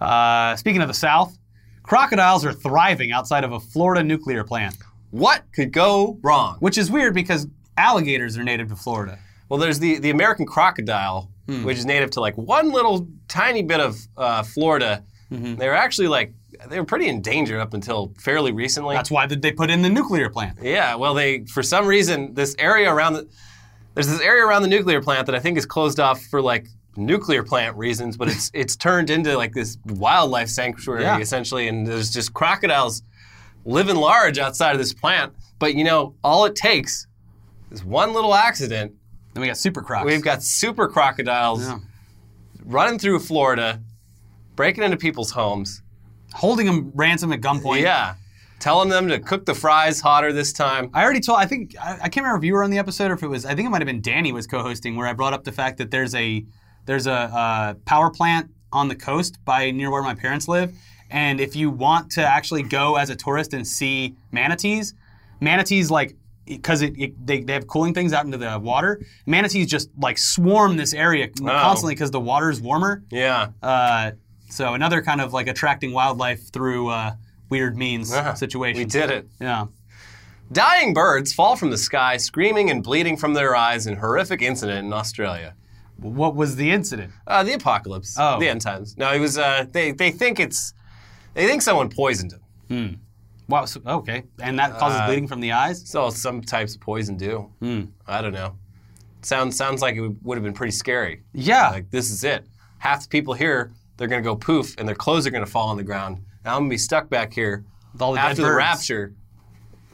Uh, 0.00 0.56
speaking 0.56 0.80
of 0.82 0.88
the 0.88 0.94
South, 0.94 1.36
crocodiles 1.82 2.44
are 2.46 2.52
thriving 2.52 3.12
outside 3.12 3.44
of 3.44 3.52
a 3.52 3.60
Florida 3.60 4.02
nuclear 4.02 4.42
plant, 4.44 4.76
What 5.10 5.42
could 5.54 5.70
go 5.72 6.18
wrong? 6.22 6.56
which 6.60 6.78
is 6.78 6.90
weird 6.90 7.14
because 7.14 7.46
alligators 7.76 8.36
are 8.38 8.42
native 8.44 8.68
to 8.70 8.76
Florida. 8.76 9.18
Well, 9.48 9.58
there's 9.60 9.78
the, 9.78 9.98
the 9.98 10.10
American 10.10 10.44
crocodile, 10.46 11.30
Hmm. 11.46 11.62
which 11.64 11.78
is 11.78 11.86
native 11.86 12.10
to 12.12 12.20
like 12.20 12.36
one 12.36 12.72
little 12.72 13.06
tiny 13.28 13.62
bit 13.62 13.78
of 13.80 13.96
uh, 14.16 14.42
Florida. 14.42 15.04
Mm-hmm. 15.30 15.54
They 15.56 15.68
were 15.68 15.74
actually 15.76 16.08
like 16.08 16.32
they 16.68 16.78
were 16.80 16.84
pretty 16.86 17.06
in 17.06 17.22
danger 17.22 17.60
up 17.60 17.72
until 17.74 18.12
fairly 18.18 18.50
recently. 18.50 18.96
That's 18.96 19.10
why 19.12 19.26
they 19.26 19.52
put 19.52 19.70
in 19.70 19.82
the 19.82 19.88
nuclear 19.88 20.28
plant. 20.28 20.58
yeah, 20.60 20.94
well, 20.96 21.14
they 21.14 21.44
for 21.44 21.62
some 21.62 21.86
reason 21.86 22.34
this 22.34 22.56
area 22.58 22.92
around 22.92 23.12
the 23.14 23.28
there's 23.94 24.08
this 24.08 24.20
area 24.20 24.44
around 24.44 24.62
the 24.62 24.68
nuclear 24.68 25.00
plant 25.00 25.26
that 25.26 25.34
I 25.34 25.38
think 25.38 25.56
is 25.56 25.66
closed 25.66 26.00
off 26.00 26.20
for 26.22 26.42
like 26.42 26.66
nuclear 26.96 27.42
plant 27.44 27.76
reasons, 27.76 28.16
but 28.16 28.28
it's 28.28 28.50
it's 28.52 28.74
turned 28.74 29.08
into 29.10 29.36
like 29.36 29.52
this 29.52 29.78
wildlife 29.86 30.48
sanctuary 30.48 31.02
Yeah. 31.02 31.18
essentially, 31.18 31.68
and 31.68 31.86
there's 31.86 32.12
just 32.12 32.34
crocodiles 32.34 33.02
living 33.64 33.96
large 33.96 34.38
outside 34.38 34.72
of 34.72 34.78
this 34.78 34.92
plant. 34.94 35.32
But 35.60 35.74
you 35.74 35.84
know, 35.84 36.14
all 36.24 36.44
it 36.44 36.56
takes 36.56 37.06
is 37.70 37.84
one 37.84 38.12
little 38.14 38.34
accident 38.34 38.92
Then 39.36 39.42
we 39.42 39.48
got 39.48 39.58
super 39.58 39.82
crocs. 39.82 40.06
We've 40.06 40.22
got 40.22 40.42
super 40.42 40.88
crocodiles 40.88 41.62
Yeah. 41.68 41.78
running 42.64 42.98
through 42.98 43.18
Florida, 43.20 43.82
breaking 44.54 44.82
into 44.82 44.96
people's 44.96 45.30
homes. 45.32 45.82
holding 46.32 46.64
them 46.66 46.90
ransom 46.94 47.32
at 47.32 47.40
gunpoint. 47.42 47.82
Yeah. 47.82 48.14
Telling 48.58 48.88
them 48.88 49.08
to 49.08 49.18
cook 49.18 49.44
the 49.46 49.54
fries 49.54 50.00
hotter 50.00 50.32
this 50.32 50.52
time. 50.54 50.90
I 50.94 51.02
already 51.04 51.20
told. 51.20 51.38
I 51.38 51.44
think 51.46 51.74
I, 51.78 51.92
I 52.04 52.08
can't 52.08 52.16
remember 52.24 52.38
if 52.38 52.44
you 52.44 52.54
were 52.54 52.64
on 52.64 52.70
the 52.70 52.78
episode 52.78 53.10
or 53.10 53.14
if 53.14 53.22
it 53.22 53.28
was. 53.28 53.44
I 53.44 53.54
think 53.54 53.66
it 53.66 53.70
might 53.70 53.82
have 53.82 53.86
been 53.86 54.00
Danny 54.02 54.32
was 54.32 54.46
co-hosting 54.46 54.96
where 54.96 55.06
I 55.06 55.12
brought 55.12 55.34
up 55.34 55.44
the 55.44 55.52
fact 55.52 55.76
that 55.78 55.90
there's 55.90 56.14
a 56.14 56.44
there's 56.86 57.06
a, 57.06 57.12
uh 57.12 57.74
power 57.84 58.10
plant 58.10 58.50
on 58.72 58.88
the 58.88 58.94
coast 58.96 59.38
by 59.44 59.70
near 59.70 59.90
where 59.90 60.02
my 60.02 60.14
parents 60.14 60.48
live, 60.48 60.74
and 61.10 61.40
if 61.40 61.54
you 61.54 61.68
want 61.70 62.10
to 62.12 62.22
actually 62.26 62.62
go 62.62 62.96
as 62.96 63.10
a 63.10 63.16
tourist 63.16 63.52
and 63.54 63.66
see 63.66 64.14
manatees, 64.32 64.94
manatees 65.40 65.90
like 65.90 66.16
because 66.46 66.82
it, 66.82 66.94
it, 66.96 67.26
they, 67.26 67.40
they 67.40 67.52
have 67.52 67.66
cooling 67.66 67.92
things 67.94 68.12
out 68.12 68.24
into 68.24 68.38
the 68.38 68.58
water. 68.58 69.02
Manatees 69.26 69.66
just 69.66 69.90
like 69.98 70.16
swarm 70.18 70.76
this 70.76 70.94
area 70.94 71.28
constantly 71.28 71.94
because 71.94 72.10
the 72.10 72.20
water 72.20 72.50
is 72.50 72.60
warmer. 72.60 73.02
Yeah. 73.10 73.48
Uh, 73.62 74.12
so 74.48 74.74
another 74.74 75.02
kind 75.02 75.20
of 75.20 75.32
like 75.32 75.48
attracting 75.48 75.92
wildlife 75.92 76.52
through 76.52 76.88
uh, 76.88 77.14
weird 77.50 77.76
means 77.76 78.14
situation. 78.38 78.78
We 78.78 78.84
did 78.84 79.10
it. 79.10 79.28
Yeah. 79.40 79.66
Dying 80.52 80.94
birds 80.94 81.32
fall 81.32 81.56
from 81.56 81.70
the 81.70 81.78
sky, 81.78 82.16
screaming 82.18 82.70
and 82.70 82.82
bleeding 82.82 83.16
from 83.16 83.34
their 83.34 83.56
eyes 83.56 83.86
in 83.88 83.96
horrific 83.96 84.42
incident 84.42 84.86
in 84.86 84.92
Australia. 84.92 85.54
What 85.96 86.36
was 86.36 86.56
the 86.56 86.70
incident? 86.70 87.12
Uh, 87.26 87.42
the 87.42 87.54
apocalypse. 87.54 88.16
Oh. 88.18 88.38
The 88.38 88.48
end 88.48 88.60
times. 88.60 88.96
No, 88.96 89.12
it 89.12 89.18
was. 89.18 89.38
Uh, 89.38 89.66
they 89.70 89.92
they 89.92 90.10
think 90.10 90.38
it's. 90.38 90.72
They 91.34 91.46
think 91.46 91.62
someone 91.62 91.88
poisoned 91.88 92.32
him. 92.68 93.00
Wow. 93.48 93.64
So, 93.64 93.80
okay, 93.86 94.24
and 94.40 94.58
that 94.58 94.76
causes 94.78 94.98
Uh, 95.00 95.06
bleeding 95.06 95.28
from 95.28 95.40
the 95.40 95.52
eyes. 95.52 95.88
So 95.88 96.10
some 96.10 96.40
types 96.40 96.74
of 96.74 96.80
poison 96.80 97.16
do. 97.16 97.50
I 98.06 98.20
don't 98.22 98.32
know. 98.32 98.56
Sounds 99.22 99.56
sounds 99.56 99.82
like 99.82 99.96
it 99.96 100.00
would- 100.00 100.18
would 100.24 100.36
have 100.36 100.44
been 100.44 100.52
pretty 100.54 100.72
scary. 100.72 101.22
Yeah. 101.32 101.70
Like 101.70 101.90
this 101.90 102.10
is 102.10 102.22
it. 102.24 102.46
Half 102.78 103.02
the 103.04 103.08
people 103.08 103.34
here, 103.34 103.72
they're 103.96 104.08
gonna 104.08 104.22
go 104.22 104.36
poof, 104.36 104.74
and 104.78 104.86
their 104.88 104.94
clothes 104.94 105.26
are 105.26 105.30
gonna 105.30 105.46
fall 105.46 105.68
on 105.68 105.76
the 105.76 105.84
ground. 105.84 106.24
Now 106.44 106.54
I'm 106.56 106.62
gonna 106.62 106.70
be 106.70 106.78
stuck 106.78 107.08
back 107.08 107.32
here 107.32 107.64
With 107.92 108.02
all 108.02 108.12
the 108.14 108.20
after 108.20 108.42
the 108.42 108.52
rapture, 108.52 109.14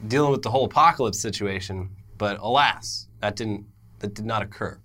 dealing 0.07 0.31
with 0.31 0.41
the 0.41 0.51
whole 0.51 0.65
apocalypse 0.65 1.19
situation. 1.19 1.89
But 2.17 2.39
alas, 2.39 3.07
that 3.21 3.35
didn't 3.35 3.65
that 3.99 4.13
did 4.13 4.25
not 4.25 4.41
occur 4.43 4.79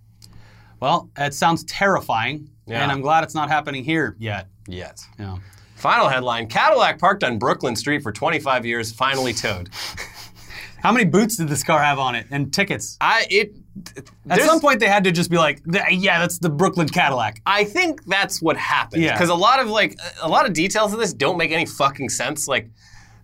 Well, 0.80 1.10
it 1.18 1.34
sounds 1.34 1.64
terrifying, 1.64 2.48
Yeah. 2.66 2.82
and 2.82 2.92
I'm 2.92 3.00
glad 3.00 3.24
it's 3.24 3.34
not 3.34 3.48
happening 3.48 3.82
here 3.84 4.14
yet. 4.18 4.46
yet. 4.68 5.00
Yeah. 5.18 5.38
Final 5.78 6.08
headline: 6.08 6.48
Cadillac 6.48 6.98
parked 6.98 7.24
on 7.24 7.38
Brooklyn 7.38 7.76
Street 7.76 8.02
for 8.02 8.12
25 8.12 8.66
years, 8.66 8.92
finally 8.92 9.32
towed. 9.32 9.70
How 10.82 10.92
many 10.92 11.04
boots 11.04 11.36
did 11.36 11.48
this 11.48 11.64
car 11.64 11.82
have 11.82 11.98
on 11.98 12.14
it 12.14 12.26
and 12.30 12.52
tickets? 12.52 12.96
I 13.00 13.26
it. 13.30 13.54
At 14.28 14.40
some 14.42 14.60
point, 14.60 14.80
they 14.80 14.88
had 14.88 15.04
to 15.04 15.12
just 15.12 15.30
be 15.30 15.36
like, 15.36 15.60
"Yeah, 15.90 16.18
that's 16.18 16.38
the 16.38 16.48
Brooklyn 16.50 16.88
Cadillac." 16.88 17.40
I 17.46 17.64
think 17.64 18.04
that's 18.06 18.42
what 18.42 18.56
happened. 18.56 19.02
Yeah. 19.02 19.12
Because 19.12 19.28
a 19.28 19.34
lot 19.34 19.60
of 19.60 19.68
like 19.68 19.96
a 20.20 20.28
lot 20.28 20.46
of 20.46 20.52
details 20.52 20.92
of 20.92 20.98
this 20.98 21.12
don't 21.12 21.36
make 21.36 21.52
any 21.52 21.66
fucking 21.66 22.08
sense. 22.08 22.48
Like, 22.48 22.70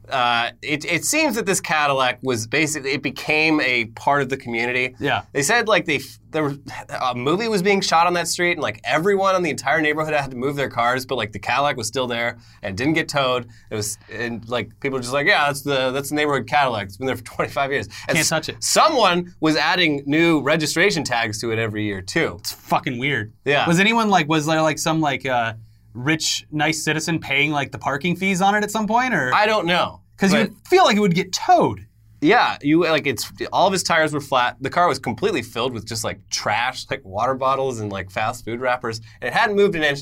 uh, 0.09 0.51
it, 0.63 0.85
it 0.85 1.05
seems 1.05 1.37
that 1.37 1.47
this 1.47 1.61
Cadillac 1.61 2.19
was 2.23 2.47
basically 2.47 2.93
it 2.93 3.03
became 3.03 3.61
a 3.61 3.87
part 3.87 4.23
of 4.23 4.29
the 4.29 4.37
community. 4.37 4.95
Yeah. 5.01 5.23
They 5.33 5.43
said 5.43 5.69
like 5.69 5.87
they 5.87 6.01
there 6.31 6.43
was 6.43 6.59
a 7.01 7.15
movie 7.15 7.49
was 7.49 7.63
being 7.63 7.81
shot 7.81 8.07
on 8.07 8.15
that 8.15 8.27
street 8.29 8.53
and 8.53 8.61
like 8.61 8.81
everyone 8.85 9.37
in 9.37 9.43
the 9.43 9.51
entire 9.51 9.81
neighborhood 9.81 10.13
had 10.15 10.31
to 10.33 10.37
move 10.37 10.57
their 10.57 10.69
cars, 10.69 11.07
but 11.07 11.15
like 11.15 11.33
the 11.33 11.39
Cadillac 11.39 11.77
was 11.77 11.87
still 11.87 12.07
there 12.07 12.39
and 12.63 12.77
didn't 12.77 12.95
get 12.95 13.09
towed. 13.09 13.49
It 13.71 13.77
was 13.77 13.99
and 14.13 14.47
like 14.49 14.79
people 14.81 14.99
were 14.99 15.03
just 15.03 15.15
like, 15.15 15.27
yeah, 15.27 15.47
that's 15.47 15.63
the 15.63 15.91
that's 15.91 16.11
the 16.11 16.17
neighborhood 16.17 16.47
Cadillac. 16.47 16.87
It's 16.87 16.97
been 16.97 17.07
there 17.07 17.17
for 17.17 17.23
25 17.35 17.73
years. 17.73 17.89
And 18.09 18.17
Can't 18.17 18.29
touch 18.29 18.49
it. 18.49 18.63
Someone 18.63 19.35
was 19.41 19.57
adding 19.57 20.03
new 20.07 20.43
registration 20.43 21.05
tags 21.05 21.41
to 21.41 21.53
it 21.53 21.59
every 21.59 21.85
year 21.85 22.03
too. 22.03 22.37
It's 22.41 22.53
fucking 22.53 22.99
weird. 22.99 23.33
Yeah. 23.45 23.67
Was 23.67 23.81
anyone 23.81 24.11
like, 24.11 24.29
was 24.29 24.47
there 24.47 24.61
like 24.61 24.79
some 24.79 25.01
like 25.01 25.25
uh, 25.25 25.55
rich, 25.95 26.45
nice 26.51 26.85
citizen 26.85 27.19
paying 27.19 27.51
like 27.53 27.73
the 27.73 27.79
parking 27.79 28.17
fees 28.17 28.43
on 28.43 28.55
it 28.55 28.63
at 28.63 28.71
some 28.71 28.87
point, 28.87 29.15
or? 29.15 29.33
I 29.35 29.47
don't 29.47 29.67
know. 29.67 30.01
Because 30.17 30.33
you 30.33 30.55
feel 30.69 30.85
like 30.85 30.97
it 30.97 31.01
would 31.01 31.15
get 31.15 31.33
towed. 31.33 31.87
Yeah, 32.21 32.57
you 32.63 32.85
like 32.85 33.07
it's 33.07 33.31
all 33.53 33.67
of 33.67 33.73
his 33.73 33.83
tires 33.83 34.13
were 34.15 34.21
flat. 34.21 34.57
The 34.61 34.71
car 34.71 34.89
was 34.89 34.99
completely 34.99 35.43
filled 35.43 35.73
with 35.75 35.87
just 35.87 36.05
like 36.05 36.21
trash, 36.31 36.87
like 36.91 37.05
water 37.05 37.35
bottles 37.35 37.81
and 37.81 37.93
like 37.93 38.11
fast 38.11 38.45
food 38.45 38.61
wrappers. 38.61 39.01
And 39.21 39.29
it 39.29 39.35
hadn't 39.35 39.57
moved 39.57 39.75
an 39.75 39.83
inch 39.83 40.01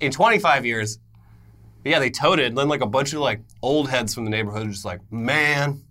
in 0.00 0.10
25 0.10 0.66
years. 0.66 0.98
But 1.84 1.90
yeah, 1.90 1.98
they 2.00 2.10
towed 2.10 2.40
it. 2.40 2.46
And 2.46 2.58
then 2.58 2.68
like 2.68 2.80
a 2.80 2.86
bunch 2.86 3.12
of 3.12 3.20
like 3.20 3.40
old 3.62 3.88
heads 3.88 4.14
from 4.14 4.24
the 4.24 4.30
neighborhood 4.30 4.66
are 4.66 4.70
just 4.70 4.84
like, 4.84 5.00
man, 5.12 5.84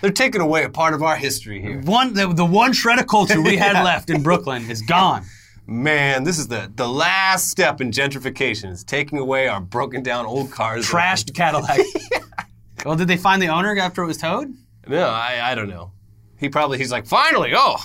they're 0.00 0.10
taking 0.12 0.40
away 0.40 0.64
a 0.64 0.70
part 0.70 0.94
of 0.94 1.02
our 1.02 1.16
history 1.16 1.60
here. 1.60 1.80
One, 1.82 2.14
the, 2.14 2.32
the 2.32 2.44
one 2.46 2.72
shred 2.72 2.98
of 2.98 3.06
culture 3.06 3.42
we 3.42 3.56
had 3.56 3.72
Yeah. 3.74 3.82
left 3.82 4.08
in 4.08 4.22
Brooklyn 4.22 4.70
is 4.70 4.80
gone. 4.82 5.24
Man, 5.68 6.22
this 6.24 6.38
is 6.38 6.46
the 6.48 6.70
the 6.74 6.88
last 6.88 7.48
step 7.50 7.80
in 7.80 7.90
gentrification. 7.90 8.70
Is 8.70 8.84
taking 8.84 9.18
away 9.18 9.48
our 9.48 9.60
broken 9.60 10.02
down 10.02 10.24
old 10.26 10.50
cars. 10.52 10.86
Trashed 10.90 11.34
Cadillac. 11.34 11.80
Well, 12.84 12.94
did 12.94 13.08
they 13.08 13.16
find 13.16 13.42
the 13.42 13.48
owner 13.48 13.76
after 13.78 14.04
it 14.04 14.06
was 14.06 14.16
towed? 14.18 14.54
No, 14.86 15.08
I, 15.08 15.40
I 15.50 15.54
don't 15.56 15.68
know. 15.68 15.90
He 16.38 16.48
probably 16.48 16.78
he's 16.78 16.92
like, 16.92 17.04
finally, 17.04 17.50
oh, 17.52 17.78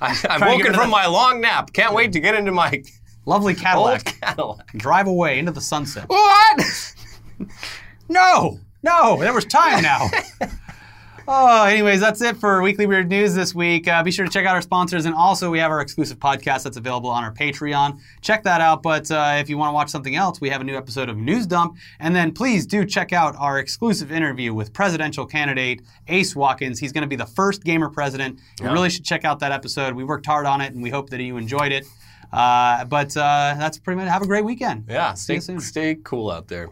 I, 0.00 0.08
I'm 0.28 0.40
Trying 0.40 0.40
to 0.40 0.40
get 0.40 0.50
woken 0.56 0.74
from 0.74 0.88
the- 0.90 0.96
my 0.96 1.06
long 1.06 1.40
nap. 1.40 1.72
Can't 1.72 1.94
wait 1.94 2.12
to 2.14 2.20
get 2.20 2.34
into 2.34 2.50
my 2.50 2.82
Lovely 3.26 3.54
Cadillac. 3.54 4.08
old. 4.08 4.20
Cadillac. 4.20 4.72
Drive 4.72 5.06
away 5.06 5.38
into 5.38 5.52
the 5.52 5.60
sunset. 5.60 6.08
What? 6.08 6.94
No, 8.08 8.58
no, 8.82 9.18
there 9.20 9.32
was 9.32 9.44
time 9.44 9.82
now. 9.82 10.08
Oh, 11.26 11.64
anyways, 11.64 12.00
that's 12.00 12.20
it 12.20 12.36
for 12.36 12.60
Weekly 12.62 12.86
Weird 12.86 13.08
News 13.08 13.34
this 13.34 13.54
week. 13.54 13.88
Uh, 13.88 14.02
be 14.02 14.10
sure 14.10 14.24
to 14.24 14.30
check 14.30 14.46
out 14.46 14.54
our 14.54 14.62
sponsors, 14.62 15.04
and 15.06 15.14
also 15.14 15.50
we 15.50 15.58
have 15.58 15.70
our 15.70 15.80
exclusive 15.80 16.18
podcast 16.18 16.64
that's 16.64 16.76
available 16.76 17.10
on 17.10 17.24
our 17.24 17.32
Patreon. 17.32 17.98
Check 18.20 18.42
that 18.44 18.60
out. 18.60 18.82
But 18.82 19.10
uh, 19.10 19.36
if 19.38 19.48
you 19.48 19.56
want 19.58 19.70
to 19.70 19.72
watch 19.74 19.88
something 19.90 20.16
else, 20.16 20.40
we 20.40 20.50
have 20.50 20.60
a 20.60 20.64
new 20.64 20.76
episode 20.76 21.08
of 21.08 21.16
News 21.16 21.46
Dump, 21.46 21.76
and 22.00 22.14
then 22.14 22.32
please 22.32 22.66
do 22.66 22.84
check 22.84 23.12
out 23.12 23.34
our 23.38 23.58
exclusive 23.58 24.12
interview 24.12 24.52
with 24.52 24.72
presidential 24.72 25.26
candidate 25.26 25.82
Ace 26.08 26.36
Watkins. 26.36 26.78
He's 26.78 26.92
going 26.92 27.02
to 27.02 27.08
be 27.08 27.16
the 27.16 27.26
first 27.26 27.64
gamer 27.64 27.88
president. 27.88 28.38
You 28.60 28.66
Yeah. 28.66 28.72
really 28.72 28.90
should 28.90 29.04
check 29.04 29.24
out 29.24 29.40
that 29.40 29.52
episode. 29.52 29.94
We 29.94 30.04
worked 30.04 30.26
hard 30.26 30.46
on 30.46 30.60
it, 30.60 30.72
and 30.74 30.82
we 30.82 30.90
hope 30.90 31.10
that 31.10 31.20
you 31.20 31.36
enjoyed 31.36 31.72
it. 31.72 31.86
Uh, 32.32 32.84
but 32.86 33.16
uh, 33.16 33.54
that's 33.58 33.78
pretty 33.78 34.00
much. 34.00 34.08
Have 34.08 34.22
a 34.22 34.26
great 34.26 34.44
weekend. 34.44 34.86
Yeah, 34.88 35.14
stay 35.14 35.38
stay 35.40 35.96
cool 36.02 36.30
out 36.30 36.48
there. 36.48 36.70